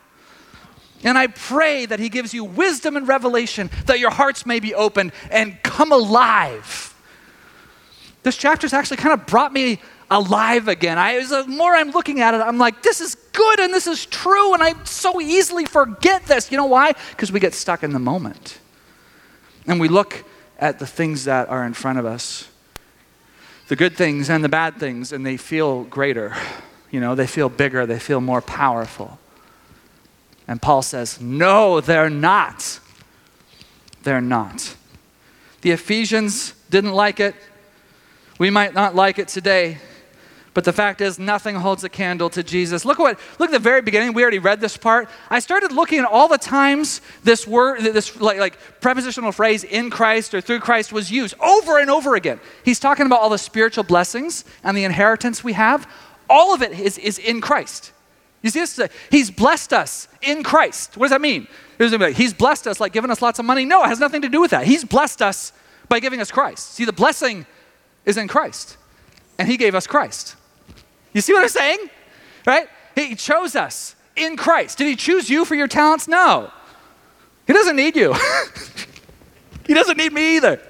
And 1.03 1.18
I 1.18 1.27
pray 1.27 1.87
that 1.87 1.98
he 1.98 2.09
gives 2.09 2.33
you 2.33 2.44
wisdom 2.44 2.96
and 2.96 3.07
revelation 3.07 3.70
that 3.87 3.98
your 3.98 4.11
hearts 4.11 4.46
may 4.46 4.61
be 4.61 4.74
opened 4.74 5.12
and 5.31 5.62
come 5.62 5.92
alive. 5.92 6.93
This 8.24 8.37
chapter's 8.37 8.72
actually 8.72 8.96
kind 8.96 9.18
of 9.18 9.26
brought 9.26 9.52
me 9.52 9.80
alive 10.10 10.66
again. 10.66 10.98
I, 10.98 11.24
the 11.24 11.46
more 11.46 11.74
I'm 11.74 11.92
looking 11.92 12.20
at 12.20 12.34
it, 12.34 12.38
I'm 12.38 12.58
like, 12.58 12.82
this 12.82 13.00
is 13.00 13.14
good 13.32 13.60
and 13.60 13.72
this 13.72 13.87
is 13.87 14.06
true, 14.06 14.54
and 14.54 14.62
I 14.62 14.74
so 14.84 15.20
easily 15.20 15.66
forget 15.66 16.24
this. 16.26 16.50
You 16.50 16.56
know 16.56 16.66
why? 16.66 16.94
Because 17.10 17.30
we 17.30 17.38
get 17.38 17.54
stuck 17.54 17.82
in 17.82 17.92
the 17.92 17.98
moment. 17.98 18.58
And 19.66 19.78
we 19.78 19.88
look 19.88 20.24
at 20.58 20.78
the 20.78 20.87
things 20.87 21.24
that 21.24 21.48
are 21.48 21.64
in 21.64 21.74
front 21.74 21.98
of 21.98 22.06
us 22.06 22.48
the 23.68 23.76
good 23.76 23.96
things 23.96 24.28
and 24.28 24.44
the 24.44 24.48
bad 24.48 24.76
things, 24.76 25.12
and 25.12 25.24
they 25.24 25.37
feel 25.37 25.84
greater. 25.84 26.34
You 26.90 27.00
know, 27.00 27.14
they 27.14 27.26
feel 27.26 27.48
bigger, 27.48 27.87
they 27.87 27.98
feel 27.98 28.20
more 28.20 28.42
powerful. 28.42 29.18
And 30.46 30.60
Paul 30.60 30.82
says, 30.82 31.20
no, 31.20 31.80
they're 31.80 32.10
not. 32.10 32.78
They're 34.02 34.20
not. 34.20 34.76
The 35.62 35.70
Ephesians 35.70 36.52
didn't 36.68 36.92
like 36.92 37.20
it. 37.20 37.34
We 38.44 38.50
might 38.50 38.74
not 38.74 38.94
like 38.94 39.18
it 39.18 39.28
today. 39.28 39.78
But 40.52 40.64
the 40.64 40.72
fact 40.74 41.00
is, 41.00 41.18
nothing 41.18 41.57
holds 41.57 41.83
a 41.83 41.88
candle 41.88 42.28
to 42.28 42.42
Jesus. 42.42 42.85
Look 42.85 43.00
at 43.00 43.02
what 43.02 43.18
look 43.38 43.48
at 43.48 43.52
the 43.52 43.59
very 43.59 43.80
beginning. 43.80 44.12
We 44.12 44.20
already 44.20 44.38
read 44.38 44.61
this 44.61 44.76
part. 44.76 45.09
I 45.30 45.38
started 45.38 45.72
looking 45.72 46.00
at 46.00 46.04
all 46.04 46.28
the 46.28 46.37
times 46.37 47.00
this 47.22 47.46
word, 47.46 47.80
this 47.80 48.20
like, 48.20 48.38
like 48.38 48.59
prepositional 48.83 49.33
phrase 49.33 49.64
"in 49.64 49.88
Christ" 49.88 50.35
or 50.35 50.42
"through 50.42 50.61
Christ" 50.61 50.92
was 50.92 51.11
used 51.11 51.35
over 51.40 51.78
and 51.78 51.88
over 51.88 52.16
again. 52.16 52.38
He's 52.66 52.78
talking 52.78 53.07
about 53.07 53.20
all 53.20 53.30
the 53.30 53.38
spiritual 53.38 53.83
blessings 53.83 54.44
and 54.62 54.76
the 54.76 54.85
inheritance 54.85 55.42
we 55.42 55.54
have. 55.54 55.90
All 56.28 56.52
of 56.52 56.61
it 56.61 56.78
is, 56.78 56.98
is 56.98 57.16
in 57.16 57.40
Christ. 57.40 57.92
You 58.42 58.50
see 58.50 58.61
this? 58.61 58.78
He's 59.11 59.30
blessed 59.30 59.72
us 59.72 60.07
in 60.20 60.42
Christ. 60.42 60.98
What 60.98 61.07
does 61.07 61.12
that 61.12 61.22
mean? 61.22 61.48
He's 61.78 62.35
blessed 62.35 62.66
us 62.66 62.78
like 62.78 62.92
giving 62.92 63.11
us 63.11 63.22
lots 63.22 63.38
of 63.38 63.46
money. 63.46 63.64
No, 63.64 63.83
it 63.85 63.88
has 63.88 64.00
nothing 64.00 64.20
to 64.20 64.28
do 64.28 64.42
with 64.42 64.50
that. 64.50 64.66
He's 64.66 64.85
blessed 64.85 65.22
us 65.22 65.54
by 65.88 65.98
giving 65.98 66.20
us 66.20 66.30
Christ. 66.30 66.74
See, 66.74 66.85
the 66.85 66.92
blessing 66.92 67.46
is 68.04 68.16
in 68.16 68.28
Christ, 68.28 68.76
and 69.38 69.48
He 69.48 69.56
gave 69.56 69.74
us 69.74 69.86
Christ. 69.86 70.36
You 71.12 71.20
see 71.20 71.32
what 71.32 71.42
I'm 71.42 71.48
saying? 71.48 71.78
Right? 72.46 72.68
He 72.94 73.14
chose 73.14 73.56
us 73.56 73.94
in 74.16 74.36
Christ. 74.36 74.78
Did 74.78 74.88
He 74.88 74.96
choose 74.96 75.30
you 75.30 75.44
for 75.44 75.54
your 75.54 75.68
talents? 75.68 76.08
No. 76.08 76.50
He 77.46 77.52
doesn't 77.52 77.76
need 77.76 77.96
you. 77.96 78.14
he 79.66 79.74
doesn't 79.74 79.96
need 79.96 80.12
me 80.12 80.36
either. 80.36 80.60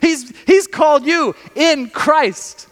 He's, 0.00 0.36
he's 0.46 0.66
called 0.66 1.06
you 1.06 1.34
in 1.54 1.88
Christ. 1.88 2.68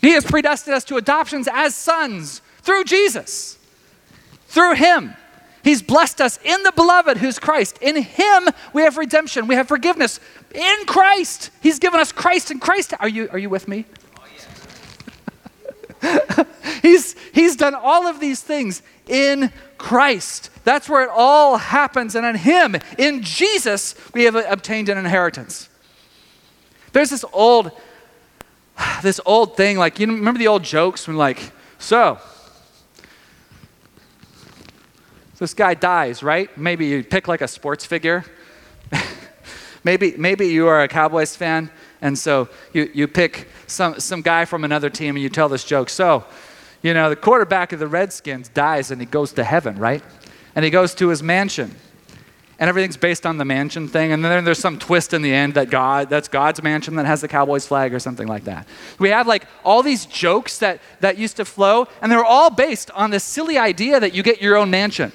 He 0.00 0.12
has 0.12 0.24
predestined 0.24 0.76
us 0.76 0.84
to 0.84 0.96
adoptions 0.96 1.48
as 1.50 1.74
sons 1.74 2.42
through 2.62 2.84
Jesus. 2.84 3.58
Through 4.48 4.74
Him. 4.74 5.14
He's 5.64 5.82
blessed 5.82 6.20
us 6.20 6.38
in 6.44 6.62
the 6.62 6.72
beloved 6.72 7.16
who's 7.16 7.38
Christ. 7.38 7.78
In 7.80 7.96
Him 7.96 8.48
we 8.72 8.82
have 8.82 8.96
redemption, 8.98 9.46
we 9.46 9.54
have 9.54 9.66
forgiveness. 9.66 10.20
In 10.54 10.86
Christ. 10.86 11.50
He's 11.60 11.78
given 11.78 12.00
us 12.00 12.12
Christ 12.12 12.50
in 12.50 12.60
Christ. 12.60 12.94
Are 13.00 13.08
you, 13.08 13.28
are 13.30 13.38
you 13.38 13.50
with 13.50 13.66
me? 13.66 13.84
he's, 16.82 17.16
he's 17.32 17.56
done 17.56 17.74
all 17.74 18.06
of 18.06 18.20
these 18.20 18.40
things 18.40 18.82
in 19.06 19.52
Christ. 19.78 20.50
That's 20.64 20.88
where 20.88 21.02
it 21.02 21.10
all 21.12 21.56
happens. 21.56 22.14
And 22.14 22.24
in 22.24 22.36
Him, 22.36 22.76
in 22.98 23.22
Jesus, 23.22 23.94
we 24.12 24.24
have 24.24 24.36
obtained 24.36 24.88
an 24.88 24.98
inheritance. 24.98 25.68
There's 26.92 27.10
this 27.10 27.24
old, 27.32 27.72
this 29.02 29.20
old 29.26 29.56
thing, 29.56 29.76
like, 29.76 29.98
you 29.98 30.06
remember 30.06 30.38
the 30.38 30.48
old 30.48 30.62
jokes 30.62 31.08
when, 31.08 31.16
like, 31.16 31.52
so, 31.78 32.18
this 35.38 35.52
guy 35.52 35.74
dies, 35.74 36.22
right? 36.22 36.56
Maybe 36.56 36.86
you 36.86 37.02
pick 37.02 37.28
like 37.28 37.42
a 37.42 37.48
sports 37.48 37.84
figure. 37.84 38.24
maybe, 39.84 40.14
maybe 40.16 40.48
you 40.48 40.66
are 40.66 40.82
a 40.82 40.88
Cowboys 40.88 41.36
fan, 41.36 41.70
and 42.00 42.18
so 42.18 42.48
you, 42.72 42.90
you 42.92 43.08
pick 43.08 43.48
some, 43.66 44.00
some 44.00 44.20
guy 44.20 44.44
from 44.44 44.64
another 44.64 44.90
team 44.90 45.16
and 45.16 45.22
you 45.22 45.28
tell 45.28 45.48
this 45.48 45.64
joke. 45.64 45.88
So, 45.88 46.24
you 46.82 46.92
know, 46.92 47.08
the 47.08 47.16
quarterback 47.16 47.72
of 47.72 47.78
the 47.78 47.86
Redskins 47.86 48.48
dies 48.48 48.90
and 48.90 49.00
he 49.00 49.06
goes 49.06 49.32
to 49.32 49.44
heaven, 49.44 49.78
right? 49.78 50.02
And 50.54 50.64
he 50.64 50.70
goes 50.70 50.94
to 50.96 51.08
his 51.08 51.22
mansion. 51.22 51.74
And 52.58 52.68
everything's 52.68 52.98
based 52.98 53.26
on 53.26 53.38
the 53.38 53.44
mansion 53.44 53.88
thing. 53.88 54.12
And 54.12 54.24
then 54.24 54.44
there's 54.44 54.58
some 54.58 54.78
twist 54.78 55.12
in 55.12 55.22
the 55.22 55.32
end 55.32 55.54
that 55.54 55.70
God, 55.70 56.08
that's 56.08 56.28
God's 56.28 56.62
mansion 56.62 56.94
that 56.96 57.06
has 57.06 57.22
the 57.22 57.28
Cowboys 57.28 57.66
flag 57.66 57.92
or 57.94 57.98
something 57.98 58.28
like 58.28 58.44
that. 58.44 58.68
We 58.98 59.08
have 59.08 59.26
like 59.26 59.46
all 59.64 59.82
these 59.82 60.06
jokes 60.06 60.58
that, 60.58 60.80
that 61.00 61.18
used 61.18 61.36
to 61.38 61.44
flow, 61.44 61.88
and 62.00 62.12
they're 62.12 62.24
all 62.24 62.50
based 62.50 62.90
on 62.92 63.10
this 63.10 63.24
silly 63.24 63.58
idea 63.58 63.98
that 63.98 64.14
you 64.14 64.22
get 64.22 64.40
your 64.40 64.56
own 64.56 64.70
mansion. 64.70 65.10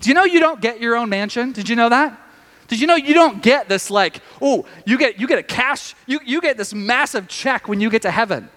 Do 0.00 0.08
you 0.08 0.14
know 0.14 0.24
you 0.24 0.40
don't 0.40 0.60
get 0.60 0.80
your 0.80 0.96
own 0.96 1.08
mansion? 1.08 1.52
Did 1.52 1.68
you 1.68 1.76
know 1.76 1.88
that? 1.88 2.18
Did 2.68 2.80
you 2.80 2.86
know 2.86 2.96
you 2.96 3.14
don't 3.14 3.42
get 3.42 3.68
this 3.68 3.90
like, 3.90 4.20
oh, 4.40 4.66
you 4.84 4.98
get 4.98 5.20
you 5.20 5.26
get 5.26 5.38
a 5.38 5.42
cash, 5.42 5.94
you, 6.06 6.20
you 6.24 6.40
get 6.40 6.56
this 6.56 6.74
massive 6.74 7.28
check 7.28 7.68
when 7.68 7.80
you 7.80 7.90
get 7.90 8.02
to 8.02 8.10
heaven. 8.10 8.48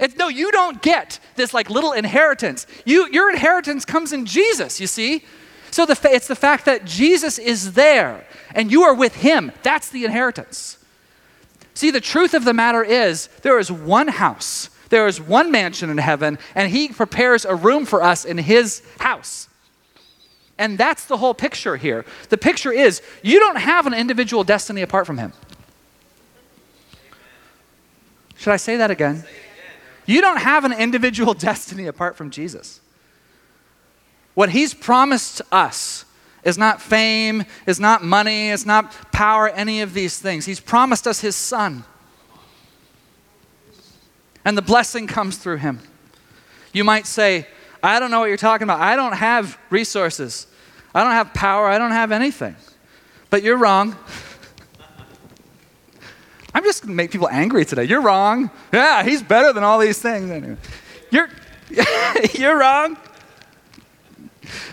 It's 0.00 0.16
no, 0.16 0.28
you 0.28 0.50
don't 0.50 0.82
get 0.82 1.20
this 1.36 1.54
like 1.54 1.70
little 1.70 1.92
inheritance. 1.92 2.66
You 2.84 3.08
your 3.12 3.30
inheritance 3.30 3.84
comes 3.84 4.12
in 4.12 4.26
Jesus, 4.26 4.80
you 4.80 4.86
see? 4.86 5.24
So 5.70 5.86
the, 5.86 5.98
it's 6.10 6.28
the 6.28 6.36
fact 6.36 6.66
that 6.66 6.84
Jesus 6.84 7.38
is 7.38 7.72
there 7.72 8.26
and 8.54 8.70
you 8.70 8.82
are 8.82 8.94
with 8.94 9.16
him. 9.16 9.52
That's 9.62 9.88
the 9.88 10.04
inheritance. 10.04 10.78
See, 11.74 11.90
the 11.90 12.00
truth 12.00 12.34
of 12.34 12.44
the 12.44 12.52
matter 12.52 12.84
is 12.84 13.28
there 13.40 13.58
is 13.58 13.72
one 13.72 14.08
house, 14.08 14.68
there 14.90 15.06
is 15.06 15.20
one 15.20 15.50
mansion 15.50 15.88
in 15.88 15.96
heaven, 15.98 16.38
and 16.54 16.70
he 16.70 16.88
prepares 16.88 17.46
a 17.46 17.54
room 17.54 17.86
for 17.86 18.02
us 18.02 18.26
in 18.26 18.36
his 18.36 18.82
house. 18.98 19.48
And 20.58 20.78
that's 20.78 21.06
the 21.06 21.16
whole 21.16 21.34
picture 21.34 21.76
here. 21.76 22.04
The 22.28 22.38
picture 22.38 22.72
is 22.72 23.02
you 23.22 23.38
don't 23.40 23.56
have 23.56 23.86
an 23.86 23.94
individual 23.94 24.44
destiny 24.44 24.82
apart 24.82 25.06
from 25.06 25.18
Him. 25.18 25.32
Should 28.36 28.52
I 28.52 28.56
say 28.56 28.76
that 28.76 28.90
again? 28.90 29.24
You 30.04 30.20
don't 30.20 30.38
have 30.38 30.64
an 30.64 30.72
individual 30.72 31.34
destiny 31.48 31.86
apart 31.86 32.16
from 32.16 32.30
Jesus. 32.30 32.80
What 34.34 34.50
He's 34.50 34.74
promised 34.74 35.42
us 35.50 36.04
is 36.44 36.58
not 36.58 36.82
fame, 36.82 37.44
is 37.66 37.78
not 37.78 38.02
money, 38.02 38.48
is 38.48 38.66
not 38.66 38.92
power, 39.12 39.48
any 39.48 39.80
of 39.80 39.94
these 39.94 40.18
things. 40.18 40.44
He's 40.44 40.60
promised 40.60 41.06
us 41.06 41.20
His 41.20 41.36
Son. 41.36 41.84
And 44.44 44.58
the 44.58 44.62
blessing 44.62 45.06
comes 45.06 45.38
through 45.38 45.58
Him. 45.58 45.80
You 46.72 46.84
might 46.84 47.06
say, 47.06 47.46
I 47.82 47.98
don't 47.98 48.10
know 48.10 48.20
what 48.20 48.28
you're 48.28 48.36
talking 48.36 48.64
about. 48.64 48.80
I 48.80 48.96
don't 48.96 49.14
have 49.14 49.58
resources. 49.70 50.46
I 50.94 51.02
don't 51.02 51.12
have 51.12 51.34
power. 51.34 51.66
I 51.66 51.78
don't 51.78 51.90
have 51.90 52.12
anything. 52.12 52.56
But 53.30 53.42
you're 53.42 53.56
wrong. 53.56 53.96
I'm 56.54 56.64
just 56.64 56.82
going 56.82 56.92
to 56.92 56.96
make 56.96 57.10
people 57.10 57.28
angry 57.28 57.64
today. 57.64 57.84
You're 57.84 58.02
wrong. 58.02 58.50
Yeah, 58.72 59.02
he's 59.02 59.22
better 59.22 59.52
than 59.52 59.64
all 59.64 59.78
these 59.78 59.98
things. 59.98 60.30
Anyway. 60.30 60.56
You're, 61.10 61.28
you're 62.34 62.58
wrong. 62.58 62.96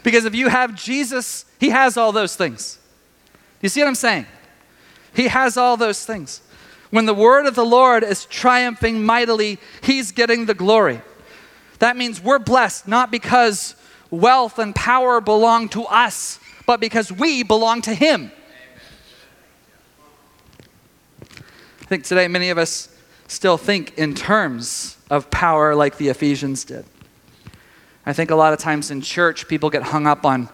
Because 0.03 0.25
if 0.25 0.35
you 0.35 0.49
have 0.49 0.75
Jesus, 0.75 1.45
he 1.59 1.69
has 1.69 1.97
all 1.97 2.11
those 2.11 2.35
things. 2.35 2.79
You 3.61 3.69
see 3.69 3.81
what 3.81 3.87
I'm 3.87 3.95
saying? 3.95 4.25
He 5.13 5.27
has 5.27 5.57
all 5.57 5.77
those 5.77 6.05
things. 6.05 6.41
When 6.91 7.05
the 7.05 7.13
word 7.13 7.45
of 7.45 7.55
the 7.55 7.65
Lord 7.65 8.03
is 8.03 8.25
triumphing 8.25 9.05
mightily, 9.05 9.59
he's 9.81 10.11
getting 10.11 10.45
the 10.45 10.53
glory. 10.53 11.01
That 11.79 11.97
means 11.97 12.21
we're 12.21 12.39
blessed 12.39 12.87
not 12.87 13.11
because 13.11 13.75
wealth 14.11 14.59
and 14.59 14.75
power 14.75 15.21
belong 15.21 15.69
to 15.69 15.83
us, 15.85 16.39
but 16.65 16.79
because 16.79 17.11
we 17.11 17.43
belong 17.43 17.81
to 17.83 17.93
Him. 17.93 18.31
I 21.21 21.85
think 21.85 22.03
today 22.03 22.27
many 22.27 22.49
of 22.49 22.57
us 22.57 22.95
still 23.27 23.57
think 23.57 23.97
in 23.97 24.13
terms 24.13 24.97
of 25.09 25.31
power 25.31 25.75
like 25.75 25.97
the 25.97 26.09
Ephesians 26.09 26.63
did. 26.63 26.85
I 28.05 28.13
think 28.13 28.31
a 28.31 28.35
lot 28.35 28.53
of 28.53 28.59
times 28.59 28.91
in 28.91 29.01
church, 29.01 29.47
people 29.47 29.69
get 29.69 29.83
hung 29.83 30.07
up 30.07 30.25
on 30.25 30.49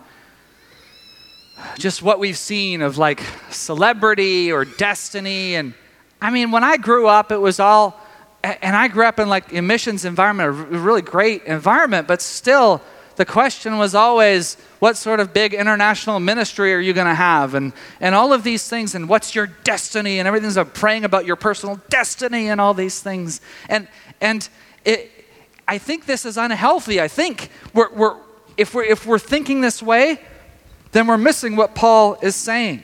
just 1.77 2.01
what 2.01 2.19
we've 2.19 2.38
seen 2.38 2.81
of 2.81 2.97
like 2.97 3.21
celebrity 3.49 4.51
or 4.51 4.65
destiny. 4.65 5.55
And 5.55 5.73
I 6.21 6.31
mean, 6.31 6.51
when 6.51 6.63
I 6.63 6.77
grew 6.77 7.07
up, 7.07 7.31
it 7.31 7.38
was 7.38 7.59
all, 7.59 7.99
and 8.45 8.75
I 8.75 8.88
grew 8.88 9.05
up 9.05 9.19
in 9.19 9.27
like 9.29 9.51
emissions 9.53 10.05
environment, 10.05 10.49
a 10.49 10.77
really 10.77 11.01
great 11.01 11.43
environment, 11.43 12.08
but 12.08 12.21
still, 12.21 12.81
the 13.15 13.25
question 13.25 13.77
was 13.77 13.95
always, 13.95 14.55
what 14.79 14.97
sort 14.97 15.19
of 15.19 15.34
big 15.34 15.53
international 15.53 16.19
ministry 16.19 16.73
are 16.73 16.79
you 16.79 16.93
going 16.93 17.08
to 17.08 17.15
have? 17.15 17.53
And, 17.53 17.71
and 18.01 18.13
all 18.13 18.34
of 18.34 18.43
these 18.43 18.67
things, 18.67 18.93
and 18.93 19.08
what's 19.08 19.34
your 19.34 19.47
destiny? 19.47 20.19
And 20.19 20.27
everything's 20.27 20.58
about 20.58 20.73
praying 20.73 21.05
about 21.05 21.25
your 21.25 21.38
personal 21.38 21.79
destiny 21.89 22.49
and 22.49 22.60
all 22.60 22.73
these 22.73 22.99
things. 23.01 23.39
And, 23.69 23.88
and 24.19 24.47
it, 24.84 25.10
I 25.67 25.77
think 25.77 26.05
this 26.05 26.25
is 26.25 26.38
unhealthy. 26.38 26.99
I 26.99 27.08
think 27.08 27.49
we're, 27.73 27.91
we're, 27.93 28.17
if, 28.58 28.73
we're, 28.73 28.84
if 28.84 29.05
we're 29.05 29.19
thinking 29.19 29.62
this 29.62 29.81
way, 29.81 30.19
then 30.91 31.08
we're 31.08 31.17
missing 31.17 31.55
what 31.55 31.73
Paul 31.73 32.17
is 32.21 32.36
saying. 32.36 32.84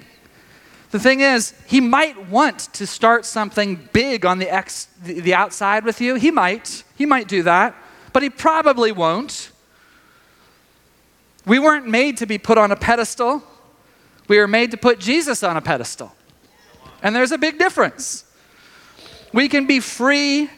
The 0.91 0.99
thing 0.99 1.21
is, 1.21 1.53
he 1.67 1.79
might 1.79 2.29
want 2.29 2.59
to 2.73 2.85
start 2.85 3.25
something 3.25 3.89
big 3.93 4.25
on 4.25 4.39
the, 4.39 4.49
ex, 4.49 4.87
the, 5.01 5.33
outside 5.33 5.85
with 5.85 6.01
you. 6.01 6.15
He 6.15 6.31
might. 6.31 6.83
He 6.97 7.05
might 7.05 7.29
do 7.29 7.43
that, 7.43 7.75
but 8.11 8.23
he 8.23 8.29
probably 8.29 8.91
won't. 8.91 9.51
We 11.45 11.59
weren't 11.59 11.87
made 11.87 12.17
to 12.17 12.25
be 12.25 12.37
put 12.37 12.57
on 12.57 12.71
a 12.71 12.75
pedestal. 12.75 13.41
We 14.27 14.37
were 14.37 14.49
made 14.49 14.71
to 14.71 14.77
put 14.77 14.99
Jesus 14.99 15.43
on 15.43 15.55
a 15.55 15.61
pedestal. 15.61 16.13
And 17.01 17.15
there's 17.15 17.31
a 17.31 17.37
big 17.37 17.57
difference. 17.57 18.25
We 19.33 19.47
can 19.47 19.65
be 19.65 19.79
free 19.79 20.49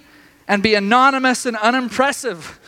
and 0.48 0.64
be 0.64 0.74
anonymous 0.74 1.46
and 1.46 1.56
unimpressive. 1.58 2.60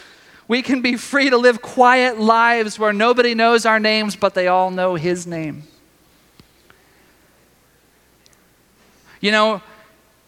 We 0.47 0.62
can 0.62 0.82
be 0.82 0.97
free 0.97 1.32
to 1.32 1.38
live 1.38 1.63
quiet 1.63 2.19
lives 2.19 2.78
where 2.78 2.93
nobody 2.93 3.34
knows 3.34 3.65
our 3.65 3.80
names, 3.80 4.15
but 4.15 4.36
they 4.36 4.47
all 4.47 4.69
know 4.69 4.95
His 4.95 5.25
name. 5.25 5.63
You 9.21 9.32
know, 9.32 9.62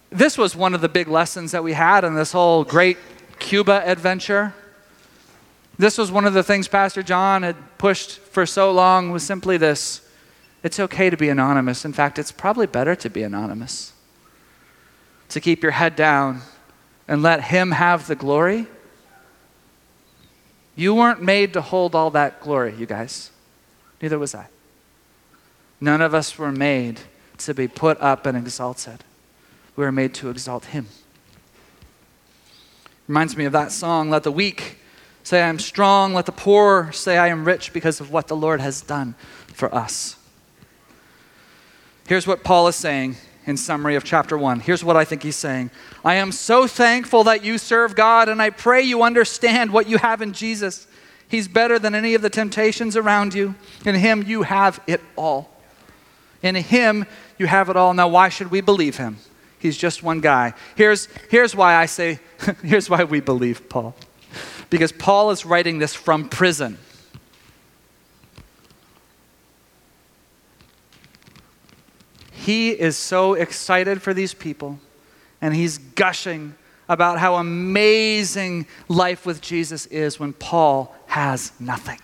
this 0.09 0.37
was 0.37 0.55
one 0.55 0.73
of 0.73 0.81
the 0.81 0.89
big 0.89 1.07
lessons 1.07 1.51
that 1.51 1.63
we 1.63 1.73
had 1.73 2.03
in 2.03 2.15
this 2.15 2.31
whole 2.31 2.63
great 2.63 2.97
Cuba 3.39 3.83
adventure. 3.85 4.53
This 5.77 5.97
was 5.97 6.11
one 6.11 6.25
of 6.25 6.33
the 6.33 6.43
things 6.43 6.67
Pastor 6.67 7.03
John 7.03 7.43
had 7.43 7.55
pushed 7.77 8.19
for 8.19 8.45
so 8.45 8.71
long 8.71 9.11
was 9.11 9.23
simply 9.23 9.57
this. 9.57 10.01
It's 10.63 10.79
okay 10.79 11.09
to 11.09 11.17
be 11.17 11.29
anonymous. 11.29 11.85
In 11.85 11.93
fact, 11.93 12.17
it's 12.17 12.31
probably 12.31 12.65
better 12.65 12.95
to 12.95 13.09
be 13.09 13.23
anonymous. 13.23 13.93
To 15.29 15.39
keep 15.39 15.61
your 15.61 15.73
head 15.73 15.95
down 15.95 16.41
and 17.07 17.21
let 17.21 17.43
him 17.43 17.71
have 17.71 18.07
the 18.07 18.15
glory. 18.15 18.65
You 20.75 20.95
weren't 20.95 21.21
made 21.21 21.53
to 21.53 21.61
hold 21.61 21.95
all 21.95 22.09
that 22.11 22.41
glory, 22.41 22.73
you 22.75 22.85
guys. 22.85 23.31
Neither 24.01 24.17
was 24.17 24.33
I. 24.33 24.47
None 25.79 26.01
of 26.01 26.13
us 26.13 26.37
were 26.37 26.51
made 26.51 27.01
to 27.39 27.53
be 27.53 27.67
put 27.67 27.99
up 28.01 28.25
and 28.25 28.37
exalted. 28.37 29.03
We 29.75 29.83
were 29.83 29.91
made 29.91 30.13
to 30.15 30.29
exalt 30.29 30.65
Him. 30.65 30.87
Reminds 33.07 33.37
me 33.37 33.45
of 33.45 33.53
that 33.53 33.71
song, 33.71 34.09
Let 34.09 34.23
the 34.23 34.31
Weak 34.31 34.77
say, 35.23 35.41
I 35.41 35.47
am 35.47 35.59
strong. 35.59 36.13
Let 36.13 36.25
the 36.25 36.31
poor 36.31 36.91
say, 36.91 37.17
I 37.17 37.27
am 37.27 37.45
rich 37.45 37.73
because 37.73 37.99
of 37.99 38.11
what 38.11 38.27
the 38.27 38.35
Lord 38.35 38.61
has 38.61 38.81
done 38.81 39.15
for 39.53 39.73
us. 39.73 40.15
Here's 42.07 42.25
what 42.25 42.43
Paul 42.43 42.67
is 42.69 42.75
saying 42.77 43.17
in 43.45 43.57
summary 43.57 43.95
of 43.95 44.03
chapter 44.03 44.37
1. 44.37 44.61
Here's 44.61 44.83
what 44.83 44.95
I 44.95 45.05
think 45.05 45.23
he's 45.23 45.35
saying 45.35 45.71
I 46.03 46.15
am 46.15 46.31
so 46.31 46.67
thankful 46.67 47.23
that 47.25 47.43
you 47.43 47.57
serve 47.57 47.95
God, 47.95 48.29
and 48.29 48.41
I 48.41 48.49
pray 48.49 48.81
you 48.81 49.03
understand 49.03 49.71
what 49.71 49.89
you 49.89 49.97
have 49.97 50.21
in 50.21 50.33
Jesus. 50.33 50.87
He's 51.29 51.47
better 51.47 51.77
than 51.77 51.93
any 51.93 52.13
of 52.13 52.21
the 52.21 52.29
temptations 52.29 52.95
around 52.95 53.33
you. 53.33 53.55
In 53.85 53.95
Him, 53.95 54.23
you 54.25 54.43
have 54.43 54.81
it 54.87 55.01
all. 55.17 55.49
In 56.41 56.55
Him, 56.55 57.05
you 57.37 57.47
have 57.47 57.69
it 57.69 57.75
all. 57.75 57.93
Now, 57.93 58.07
why 58.07 58.29
should 58.29 58.51
we 58.51 58.61
believe 58.61 58.97
him? 58.97 59.17
He's 59.59 59.77
just 59.77 60.03
one 60.03 60.21
guy. 60.21 60.53
Here's, 60.75 61.07
here's 61.29 61.55
why 61.55 61.75
I 61.75 61.85
say, 61.85 62.19
here's 62.63 62.89
why 62.89 63.03
we 63.03 63.19
believe 63.19 63.69
Paul. 63.69 63.95
Because 64.69 64.91
Paul 64.91 65.31
is 65.31 65.45
writing 65.45 65.79
this 65.79 65.93
from 65.93 66.29
prison. 66.29 66.77
He 72.31 72.69
is 72.69 72.95
so 72.95 73.33
excited 73.33 74.01
for 74.01 74.13
these 74.13 74.33
people, 74.33 74.79
and 75.41 75.53
he's 75.53 75.79
gushing 75.79 76.55
about 76.87 77.19
how 77.19 77.35
amazing 77.35 78.67
life 78.87 79.25
with 79.25 79.41
Jesus 79.41 79.85
is 79.87 80.19
when 80.19 80.33
Paul 80.33 80.95
has 81.07 81.51
nothing. 81.59 81.99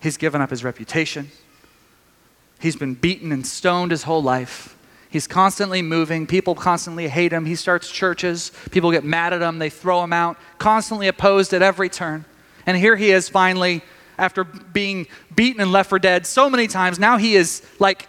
He's 0.00 0.16
given 0.16 0.40
up 0.40 0.50
his 0.50 0.64
reputation. 0.64 1.30
He's 2.62 2.76
been 2.76 2.94
beaten 2.94 3.32
and 3.32 3.44
stoned 3.44 3.90
his 3.90 4.04
whole 4.04 4.22
life. 4.22 4.76
He's 5.10 5.26
constantly 5.26 5.82
moving. 5.82 6.28
People 6.28 6.54
constantly 6.54 7.08
hate 7.08 7.32
him. 7.32 7.44
He 7.44 7.56
starts 7.56 7.90
churches. 7.90 8.52
People 8.70 8.92
get 8.92 9.02
mad 9.02 9.32
at 9.32 9.42
him. 9.42 9.58
They 9.58 9.68
throw 9.68 10.04
him 10.04 10.12
out. 10.12 10.38
Constantly 10.58 11.08
opposed 11.08 11.52
at 11.52 11.60
every 11.60 11.88
turn. 11.88 12.24
And 12.64 12.76
here 12.76 12.94
he 12.94 13.10
is 13.10 13.28
finally, 13.28 13.82
after 14.16 14.44
being 14.44 15.08
beaten 15.34 15.60
and 15.60 15.72
left 15.72 15.88
for 15.88 15.98
dead 15.98 16.24
so 16.24 16.48
many 16.48 16.68
times. 16.68 17.00
Now 17.00 17.16
he 17.16 17.34
is 17.34 17.62
like 17.80 18.06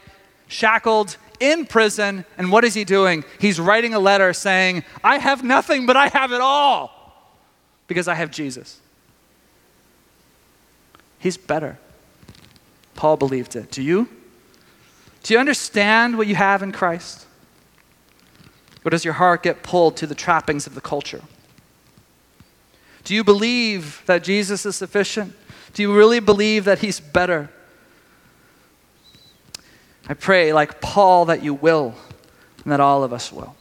shackled 0.48 1.18
in 1.40 1.66
prison. 1.66 2.24
And 2.38 2.52
what 2.52 2.64
is 2.64 2.76
he 2.76 2.84
doing? 2.84 3.26
He's 3.40 3.60
writing 3.60 3.96
a 3.96 4.00
letter 4.00 4.34
saying, 4.34 4.84
I 5.04 5.18
have 5.18 5.44
nothing, 5.44 5.88
but 5.88 5.98
I 5.98 6.10
have 6.10 6.32
it 6.32 6.42
all 6.42 7.34
because 7.88 8.08
I 8.08 8.14
have 8.14 8.30
Jesus. 8.30 8.80
He's 11.18 11.38
better. 11.38 11.80
Paul 12.94 13.18
believed 13.18 13.56
it. 13.56 13.72
Do 13.72 13.82
you? 13.82 14.08
Do 15.24 15.34
you 15.34 15.40
understand 15.40 16.18
what 16.18 16.28
you 16.28 16.36
have 16.36 16.62
in 16.62 16.72
Christ? 16.72 17.26
Or 18.86 18.92
does 18.92 19.06
your 19.06 19.14
heart 19.16 19.44
get 19.44 19.64
pulled 19.64 19.96
to 19.98 20.08
the 20.08 20.16
trappings 20.16 20.68
of 20.68 20.76
the 20.76 20.82
culture? 20.82 21.22
Do 23.06 23.16
you 23.16 23.24
believe 23.24 24.04
that 24.06 24.24
Jesus 24.24 24.66
is 24.66 24.76
sufficient? 24.76 25.34
Do 25.74 25.82
you 25.82 25.96
really 25.96 26.20
believe 26.20 26.66
that 26.66 26.80
He's 26.80 27.00
better? 27.00 27.50
I 30.08 30.14
pray, 30.14 30.52
like 30.52 30.82
Paul, 30.82 31.26
that 31.26 31.42
you 31.42 31.54
will, 31.54 31.96
and 32.64 32.72
that 32.72 32.82
all 32.82 33.04
of 33.04 33.14
us 33.14 33.32
will. 33.32 33.56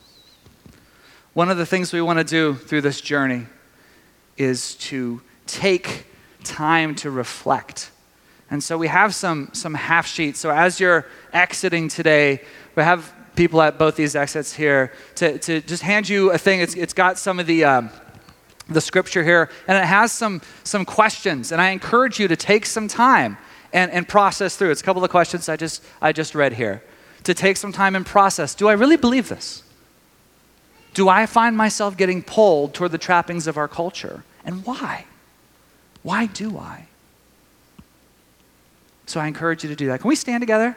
One 1.34 1.50
of 1.50 1.56
the 1.56 1.66
things 1.66 1.92
we 1.92 2.02
want 2.02 2.18
to 2.18 2.24
do 2.24 2.54
through 2.54 2.82
this 2.82 3.00
journey 3.00 3.46
is 4.36 4.74
to 4.76 5.22
take 5.46 6.06
time 6.42 6.94
to 6.96 7.10
reflect 7.10 7.90
and 8.52 8.62
so 8.62 8.76
we 8.76 8.88
have 8.88 9.14
some, 9.14 9.48
some 9.54 9.72
half 9.72 10.06
sheets. 10.06 10.38
So 10.38 10.50
as 10.50 10.78
you're 10.78 11.06
exiting 11.32 11.88
today, 11.88 12.42
we 12.76 12.82
have 12.82 13.10
people 13.34 13.62
at 13.62 13.78
both 13.78 13.96
these 13.96 14.14
exits 14.14 14.52
here 14.52 14.92
to, 15.14 15.38
to 15.38 15.62
just 15.62 15.82
hand 15.82 16.06
you 16.06 16.30
a 16.32 16.36
thing. 16.36 16.60
It's, 16.60 16.74
it's 16.74 16.92
got 16.92 17.16
some 17.18 17.40
of 17.40 17.46
the, 17.46 17.64
um, 17.64 17.88
the 18.68 18.82
scripture 18.82 19.24
here, 19.24 19.48
and 19.66 19.78
it 19.78 19.86
has 19.86 20.12
some, 20.12 20.42
some 20.64 20.84
questions. 20.84 21.50
And 21.50 21.62
I 21.62 21.70
encourage 21.70 22.20
you 22.20 22.28
to 22.28 22.36
take 22.36 22.66
some 22.66 22.88
time 22.88 23.38
and, 23.72 23.90
and 23.90 24.06
process 24.06 24.54
through. 24.54 24.70
It's 24.70 24.82
a 24.82 24.84
couple 24.84 25.02
of 25.02 25.08
questions 25.08 25.48
I 25.48 25.56
just, 25.56 25.82
I 26.02 26.12
just 26.12 26.34
read 26.34 26.52
here. 26.52 26.84
To 27.24 27.32
take 27.32 27.56
some 27.56 27.72
time 27.72 27.96
and 27.96 28.04
process. 28.04 28.54
Do 28.54 28.68
I 28.68 28.74
really 28.74 28.98
believe 28.98 29.30
this? 29.30 29.62
Do 30.92 31.08
I 31.08 31.24
find 31.24 31.56
myself 31.56 31.96
getting 31.96 32.22
pulled 32.22 32.74
toward 32.74 32.92
the 32.92 32.98
trappings 32.98 33.46
of 33.46 33.56
our 33.56 33.66
culture? 33.66 34.24
And 34.44 34.66
why? 34.66 35.06
Why 36.02 36.26
do 36.26 36.58
I? 36.58 36.88
So 39.12 39.20
I 39.20 39.26
encourage 39.26 39.62
you 39.62 39.68
to 39.68 39.76
do 39.76 39.88
that. 39.88 40.00
Can 40.00 40.08
we 40.08 40.16
stand 40.16 40.40
together? 40.40 40.74